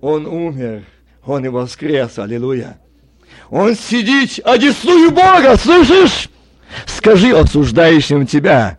Он 0.00 0.26
умер, 0.26 0.84
он 1.24 1.44
и 1.44 1.48
воскрес, 1.48 2.18
аллилуйя. 2.18 2.78
Он 3.50 3.74
сидит, 3.74 4.40
одесную 4.44 5.10
Бога, 5.10 5.56
слышишь? 5.56 6.28
Скажи 6.86 7.36
осуждающим 7.36 8.26
тебя, 8.26 8.78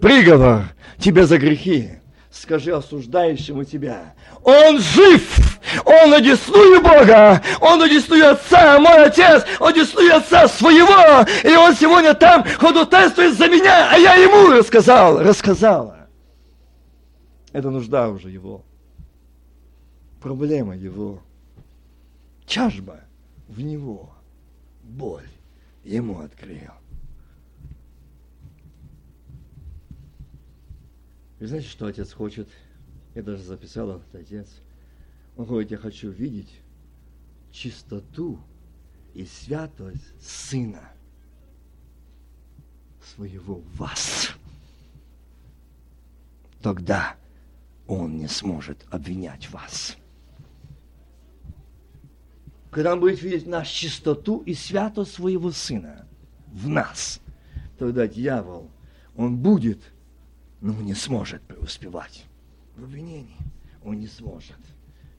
приговор 0.00 0.64
тебе 0.98 1.26
за 1.26 1.38
грехи. 1.38 1.90
Скажи 2.30 2.72
осуждающему 2.72 3.64
тебя, 3.64 4.14
он 4.42 4.78
жив, 4.80 5.53
он 5.84 6.12
одесную 6.12 6.80
Бога, 6.82 7.42
он 7.60 7.82
одесную 7.82 8.32
Отца, 8.32 8.78
мой 8.78 9.06
Отец, 9.06 9.44
одесную 9.60 10.16
Отца 10.16 10.48
своего, 10.48 11.26
и 11.42 11.54
он 11.56 11.74
сегодня 11.74 12.14
там 12.14 12.44
ходатайствует 12.44 13.36
за 13.36 13.48
меня, 13.48 13.90
а 13.90 13.96
я 13.96 14.14
ему 14.14 14.50
рассказал, 14.50 15.22
рассказала. 15.22 16.08
Это 17.52 17.70
нужда 17.70 18.08
уже 18.08 18.30
его. 18.30 18.64
Проблема 20.20 20.76
его. 20.76 21.22
Чашба 22.46 23.00
в 23.48 23.60
него. 23.60 24.10
Боль 24.82 25.28
ему 25.84 26.20
открыл. 26.20 26.72
Вы 31.38 31.46
знаете, 31.46 31.68
что 31.68 31.86
отец 31.86 32.12
хочет? 32.12 32.48
Я 33.14 33.22
даже 33.22 33.42
записал 33.42 33.90
этот 33.90 34.14
отец. 34.14 34.48
Он 35.36 35.46
говорит, 35.46 35.70
я 35.70 35.78
хочу 35.78 36.10
видеть 36.10 36.50
чистоту 37.50 38.38
и 39.14 39.24
святость 39.24 40.20
Сына 40.20 40.90
своего 43.02 43.56
в 43.56 43.76
вас. 43.76 44.32
Тогда 46.62 47.16
Он 47.86 48.16
не 48.16 48.28
сможет 48.28 48.84
обвинять 48.90 49.50
вас. 49.50 49.96
Когда 52.70 52.92
Он 52.94 53.00
будет 53.00 53.22
видеть 53.22 53.46
нашу 53.46 53.72
чистоту 53.72 54.40
и 54.40 54.54
святость 54.54 55.12
своего 55.12 55.50
Сына 55.50 56.06
в 56.48 56.68
нас, 56.68 57.20
тогда 57.78 58.06
дьявол, 58.06 58.70
он 59.16 59.36
будет, 59.36 59.80
но 60.60 60.72
не 60.72 60.94
сможет 60.94 61.42
преуспевать 61.42 62.24
в 62.76 62.84
обвинении. 62.84 63.36
Он 63.84 63.98
не 63.98 64.08
сможет 64.08 64.56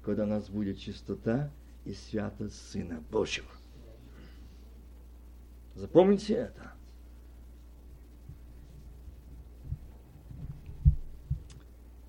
когда 0.05 0.23
у 0.23 0.27
нас 0.27 0.49
будет 0.49 0.77
чистота 0.77 1.49
и 1.83 1.93
святость 1.93 2.69
Сына 2.69 3.03
Божьего. 3.09 3.49
Запомните 5.73 6.35
это. 6.35 6.71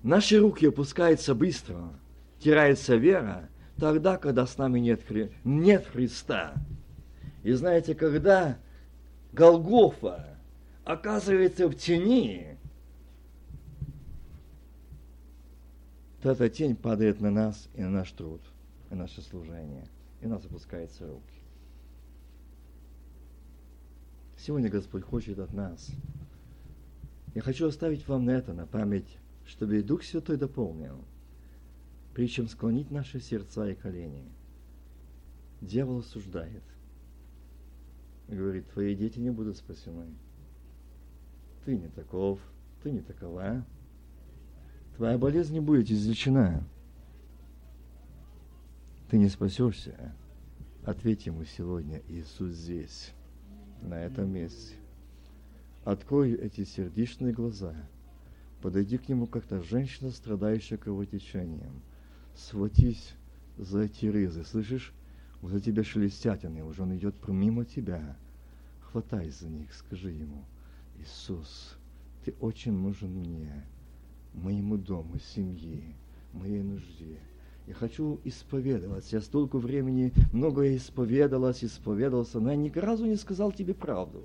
Наши 0.03 0.39
руки 0.39 0.67
опускаются 0.67 1.33
быстро, 1.33 1.89
теряется 2.39 2.95
вера, 2.95 3.49
тогда, 3.77 4.17
когда 4.17 4.45
с 4.45 4.57
нами 4.57 4.79
нет, 4.79 5.01
нет 5.43 5.85
Христа. 5.87 6.53
И 7.43 7.51
знаете, 7.51 7.95
когда 7.95 8.57
Голгофа 9.33 10.37
оказывается 10.85 11.67
в 11.67 11.73
тени, 11.73 12.56
то 16.21 16.31
эта 16.31 16.49
тень 16.49 16.75
падает 16.75 17.21
на 17.21 17.31
нас 17.31 17.69
и 17.75 17.81
на 17.81 17.89
наш 17.89 18.11
труд, 18.11 18.41
и 18.89 18.95
наше 18.95 19.21
служение, 19.21 19.87
и 20.21 20.27
нас 20.27 20.43
опускаются 20.45 21.07
руки. 21.07 21.37
Сегодня 24.37 24.69
Господь 24.69 25.03
хочет 25.03 25.39
от 25.39 25.53
нас. 25.53 25.89
Я 27.35 27.41
хочу 27.41 27.67
оставить 27.67 28.07
вам 28.07 28.25
на 28.25 28.31
это, 28.31 28.53
на 28.53 28.65
память, 28.65 29.17
чтобы 29.45 29.81
Дух 29.83 30.03
Святой 30.03 30.37
дополнил, 30.37 31.03
причем 32.13 32.47
склонить 32.47 32.91
наши 32.91 33.19
сердца 33.19 33.69
и 33.69 33.75
колени. 33.75 34.23
Дьявол 35.61 35.99
осуждает. 35.99 36.63
И 38.27 38.35
говорит, 38.35 38.69
твои 38.69 38.95
дети 38.95 39.19
не 39.19 39.29
будут 39.29 39.57
спасены. 39.57 40.07
ты 41.63 41.77
не 41.77 41.87
таков, 41.87 42.39
ты 42.83 42.91
не 42.91 43.01
такова. 43.01 43.63
Твоя 44.97 45.19
болезнь 45.19 45.53
не 45.53 45.59
будет 45.59 45.91
излечена. 45.91 46.63
Ты 49.11 49.19
не 49.19 49.29
спасешься. 49.29 50.15
Ответь 50.85 51.27
ему 51.27 51.45
сегодня, 51.45 52.01
Иисус 52.07 52.53
здесь, 52.53 53.13
на 53.83 53.93
этом 53.93 54.31
месте. 54.31 54.73
Открой 55.85 56.33
эти 56.33 56.63
сердечные 56.63 57.31
глаза. 57.31 57.75
Подойди 58.63 58.97
к 58.97 59.07
нему, 59.07 59.27
как 59.27 59.45
то 59.45 59.61
женщина, 59.61 60.09
страдающая 60.09 60.77
кровотечением. 60.77 61.83
Схватись 62.35 63.13
за 63.59 63.81
эти 63.81 64.07
рызы, 64.07 64.43
слышишь? 64.43 64.93
Уже 65.43 65.61
тебя 65.61 65.83
шелестятины, 65.83 66.63
уже 66.63 66.81
он 66.81 66.97
идет 66.97 67.15
мимо 67.27 67.65
тебя. 67.65 68.17
Хватай 68.81 69.29
за 69.29 69.47
них, 69.47 69.71
скажи 69.75 70.09
ему, 70.09 70.43
Иисус, 70.97 71.77
ты 72.25 72.33
очень 72.39 72.73
нужен 72.73 73.11
мне, 73.11 73.63
моему 74.37 74.77
дому, 74.77 75.19
семье, 75.33 75.83
моей 76.33 76.61
нужде. 76.61 77.17
Я 77.67 77.73
хочу 77.73 78.19
исповедоваться. 78.23 79.17
Я 79.17 79.21
столько 79.21 79.57
времени 79.57 80.13
многое 80.31 80.77
исповедалась, 80.77 81.63
исповедовался, 81.63 82.39
но 82.39 82.51
я 82.51 82.55
ни 82.55 82.69
разу 82.69 83.05
не 83.05 83.17
сказал 83.17 83.51
тебе 83.51 83.73
правду. 83.73 84.23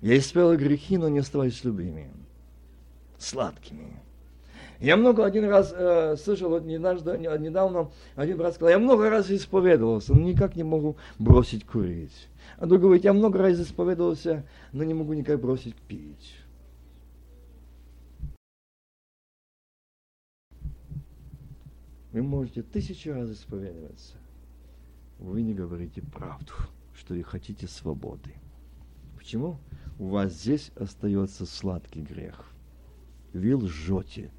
Я 0.00 0.16
исповедовал 0.18 0.56
грехи, 0.56 0.96
но 0.96 1.08
не 1.08 1.18
оставались 1.18 1.62
любыми, 1.62 2.10
сладкими. 3.18 4.00
Я 4.80 4.96
много 4.96 5.24
один 5.24 5.44
раз 5.44 5.72
э, 5.76 6.16
слышал, 6.16 6.48
вот 6.48 6.64
недавно 6.64 7.90
один 8.16 8.36
брат 8.36 8.54
сказал, 8.54 8.70
я 8.70 8.78
много 8.80 9.10
раз 9.10 9.30
исповедовался, 9.30 10.12
но 10.12 10.22
никак 10.22 10.56
не 10.56 10.64
могу 10.64 10.96
бросить 11.20 11.64
курить. 11.64 12.28
А 12.58 12.66
другой 12.66 12.80
говорит, 12.80 13.04
я 13.04 13.12
много 13.12 13.38
раз 13.38 13.60
исповедовался, 13.60 14.44
но 14.72 14.82
не 14.82 14.94
могу 14.94 15.12
никак 15.12 15.40
бросить 15.40 15.76
пить. 15.76 16.34
Вы 22.12 22.22
можете 22.22 22.62
тысячи 22.62 23.08
раз 23.08 23.30
исповедоваться. 23.30 24.16
Вы 25.18 25.42
не 25.42 25.54
говорите 25.54 26.02
правду, 26.02 26.52
что 26.94 27.14
вы 27.14 27.22
хотите 27.22 27.66
свободы. 27.66 28.34
Почему? 29.16 29.58
У 29.98 30.08
вас 30.08 30.32
здесь 30.34 30.72
остается 30.76 31.46
сладкий 31.46 32.02
грех. 32.02 32.50
Вы 33.32 33.56
лжете. 33.56 34.30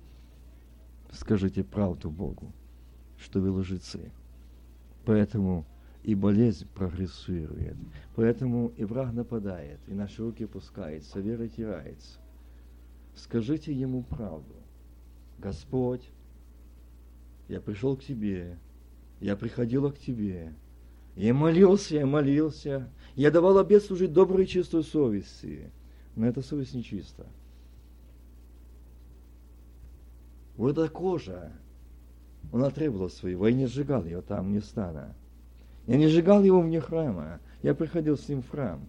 Скажите 1.11 1.63
правду 1.63 2.11
Богу, 2.11 2.51
что 3.17 3.39
вы 3.39 3.51
лжецы. 3.51 4.11
Поэтому 5.05 5.65
и 6.03 6.15
болезнь 6.15 6.67
прогрессирует. 6.75 7.77
Поэтому 8.15 8.67
и 8.75 8.83
враг 8.83 9.13
нападает, 9.13 9.79
и 9.87 9.93
наши 9.93 10.21
руки 10.21 10.43
опускаются, 10.43 11.19
вера 11.21 11.47
теряется. 11.47 12.19
Скажите 13.15 13.73
ему 13.73 14.03
правду. 14.03 14.55
Господь, 15.39 16.11
я 17.47 17.59
пришел 17.59 17.95
к 17.95 18.03
тебе, 18.03 18.57
я 19.19 19.35
приходила 19.35 19.91
к 19.91 19.99
тебе, 19.99 20.53
я 21.15 21.33
молился, 21.33 21.95
я 21.95 22.05
молился, 22.05 22.89
я 23.15 23.31
давал 23.31 23.57
обет 23.57 23.83
служить 23.83 24.13
доброй 24.13 24.45
и 24.45 24.47
чистой 24.47 24.83
совести, 24.83 25.71
но 26.15 26.27
эта 26.27 26.41
совесть 26.41 26.73
нечиста. 26.73 27.25
Вот 30.55 30.71
эта 30.71 30.87
кожа, 30.89 31.51
она 32.51 32.69
требовала 32.69 33.09
своего, 33.09 33.47
я 33.47 33.53
не 33.53 33.67
сжигал 33.67 34.05
ее 34.05 34.21
там, 34.21 34.51
не 34.51 34.59
стана. 34.59 35.15
Я 35.87 35.97
не 35.97 36.07
сжигал 36.07 36.43
его 36.43 36.61
вне 36.61 36.79
храма, 36.79 37.39
я 37.61 37.73
приходил 37.75 38.17
с 38.17 38.27
ним 38.29 38.41
в 38.41 38.49
храм. 38.49 38.87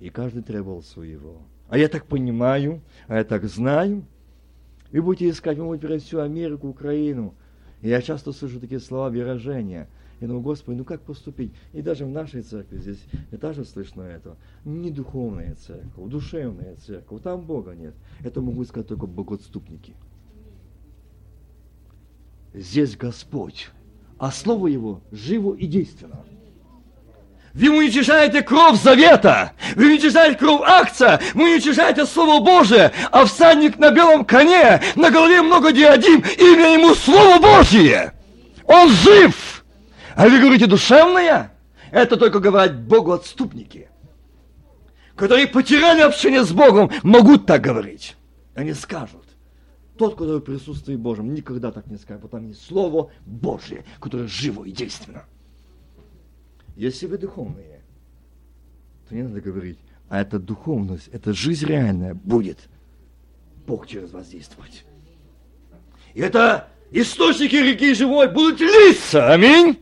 И 0.00 0.08
каждый 0.08 0.42
требовал 0.42 0.82
своего. 0.82 1.42
А 1.68 1.78
я 1.78 1.88
так 1.88 2.06
понимаю, 2.06 2.80
а 3.06 3.16
я 3.16 3.24
так 3.24 3.44
знаю– 3.44 4.04
вы 4.92 5.02
будете 5.02 5.30
искать, 5.30 5.58
вы 5.58 5.66
будете 5.66 5.86
брать 5.86 6.02
всю 6.02 6.20
Америку, 6.20 6.68
Украину. 6.68 7.34
И 7.80 7.88
я 7.88 8.02
часто 8.02 8.32
слышу 8.32 8.60
такие 8.60 8.80
слова 8.80 9.08
выражения. 9.08 9.88
Я 10.20 10.26
думаю, 10.26 10.42
Господи, 10.42 10.76
ну 10.76 10.84
как 10.84 11.00
поступить? 11.00 11.52
И 11.72 11.80
даже 11.80 12.04
в 12.04 12.10
нашей 12.10 12.42
церкви 12.42 12.78
здесь 12.78 13.02
я 13.30 13.38
тоже 13.38 13.64
слышно 13.64 14.02
это. 14.02 14.36
Не 14.64 14.90
духовная 14.90 15.54
церковь, 15.54 16.10
душевная 16.10 16.76
церковь. 16.76 17.22
Там 17.22 17.40
Бога 17.40 17.74
нет. 17.74 17.94
Это 18.22 18.42
могут 18.42 18.68
сказать 18.68 18.88
только 18.88 19.06
богоотступники. 19.06 19.94
Здесь 22.52 22.96
Господь, 22.96 23.70
а 24.18 24.30
Слово 24.30 24.66
Его 24.66 25.00
живо 25.10 25.54
и 25.54 25.66
действенно. 25.66 26.24
Вы 27.52 27.68
уничижаете 27.70 28.42
кровь 28.42 28.80
завета, 28.80 29.52
вы 29.74 29.86
уничижаете 29.86 30.38
кровь 30.38 30.62
акция, 30.64 31.20
вы 31.34 31.54
уничижаете 31.54 32.06
Слово 32.06 32.44
Божие, 32.44 32.92
а 33.10 33.24
всадник 33.24 33.76
на 33.78 33.90
белом 33.90 34.24
коне, 34.24 34.80
на 34.94 35.10
голове 35.10 35.42
много 35.42 35.72
диадим, 35.72 36.20
имя 36.38 36.74
ему 36.74 36.94
Слово 36.94 37.40
Божье. 37.40 38.12
Он 38.66 38.88
жив. 38.88 39.64
А 40.14 40.28
вы 40.28 40.38
говорите 40.38 40.66
душевное? 40.66 41.52
Это 41.90 42.16
только 42.16 42.38
говорят 42.38 42.80
Богу 42.82 43.12
отступники, 43.12 43.88
которые 45.16 45.48
потеряли 45.48 46.02
общение 46.02 46.44
с 46.44 46.52
Богом, 46.52 46.92
могут 47.02 47.46
так 47.46 47.62
говорить. 47.62 48.16
Они 48.54 48.74
скажут. 48.74 49.24
Тот, 49.98 50.16
который 50.16 50.40
присутствует 50.40 51.00
Божьем, 51.00 51.34
никогда 51.34 51.72
так 51.72 51.88
не 51.88 51.96
скажет, 51.96 52.22
потому 52.22 52.48
есть 52.48 52.64
Слово 52.64 53.10
Божье, 53.26 53.84
которое 53.98 54.28
живо 54.28 54.64
и 54.64 54.70
действенно. 54.70 55.24
Если 56.80 57.04
вы 57.04 57.18
духовные, 57.18 57.82
то 59.06 59.14
не 59.14 59.22
надо 59.22 59.42
говорить, 59.42 59.78
а 60.08 60.22
эта 60.22 60.38
духовность, 60.38 61.08
эта 61.08 61.34
жизнь 61.34 61.66
реальная 61.66 62.14
будет 62.14 62.70
Бог 63.66 63.86
через 63.86 64.12
вас 64.12 64.28
действовать. 64.28 64.86
И 66.14 66.22
это 66.22 66.70
источники 66.90 67.54
реки 67.54 67.92
живой 67.92 68.32
будут 68.32 68.60
литься. 68.60 69.30
Аминь. 69.30 69.78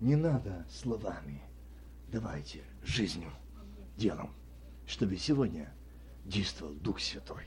Не 0.00 0.16
надо 0.16 0.66
словами. 0.68 1.40
Давайте 2.10 2.62
жизнью, 2.84 3.30
делом, 3.96 4.32
чтобы 4.88 5.16
сегодня 5.16 5.72
действовал 6.24 6.72
Дух 6.72 6.98
Святой. 6.98 7.44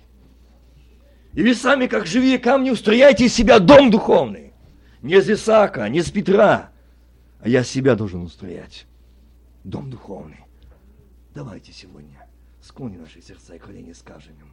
И 1.33 1.43
вы 1.43 1.53
сами, 1.53 1.87
как 1.87 2.05
живые 2.05 2.39
камни, 2.39 2.69
устрояйте 2.69 3.25
из 3.25 3.33
себя 3.33 3.59
дом 3.59 3.91
духовный. 3.91 4.50
Не 5.01 5.19
с 5.19 5.29
Исаака, 5.29 5.89
не 5.89 6.01
с 6.01 6.11
Петра, 6.11 6.69
а 7.39 7.49
я 7.49 7.63
себя 7.63 7.95
должен 7.95 8.21
устроять. 8.21 8.85
Дом 9.63 9.89
духовный. 9.89 10.45
Давайте 11.33 11.71
сегодня 11.71 12.27
склони 12.61 12.97
наши 12.97 13.21
сердца 13.21 13.55
и 13.55 13.59
колени 13.59 13.93
скажем 13.93 14.33
ему. 14.37 14.51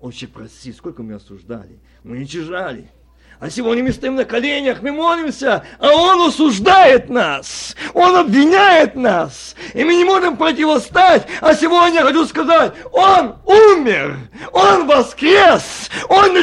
Отче, 0.00 0.26
прости, 0.26 0.72
сколько 0.72 1.02
мы 1.02 1.14
осуждали, 1.14 1.78
мы 2.02 2.16
уничижали. 2.16 2.90
А 3.38 3.50
сегодня 3.50 3.84
мы 3.84 3.92
стоим 3.92 4.14
на 4.14 4.24
коленях, 4.24 4.82
мы 4.82 4.92
молимся, 4.92 5.62
а 5.78 5.92
Он 5.92 6.28
осуждает 6.28 7.10
нас, 7.10 7.76
Он 7.92 8.16
обвиняет 8.16 8.96
нас, 8.96 9.54
и 9.74 9.84
мы 9.84 9.94
не 9.94 10.04
можем 10.04 10.36
противостать. 10.36 11.26
А 11.40 11.54
сегодня 11.54 12.00
я 12.00 12.06
хочу 12.06 12.24
сказать, 12.24 12.72
Он 12.92 13.36
умер, 13.44 14.18
Он 14.52 14.86
воскрес, 14.86 15.90
Он 16.08 16.32
на 16.32 16.42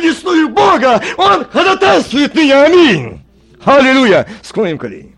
Бога, 0.49 1.01
Он 1.17 1.45
ходатайствует 1.45 2.35
меня, 2.35 2.65
аминь. 2.65 3.23
Аллилуйя! 3.65 4.27
Склоним 4.41 4.77
колени. 4.77 5.15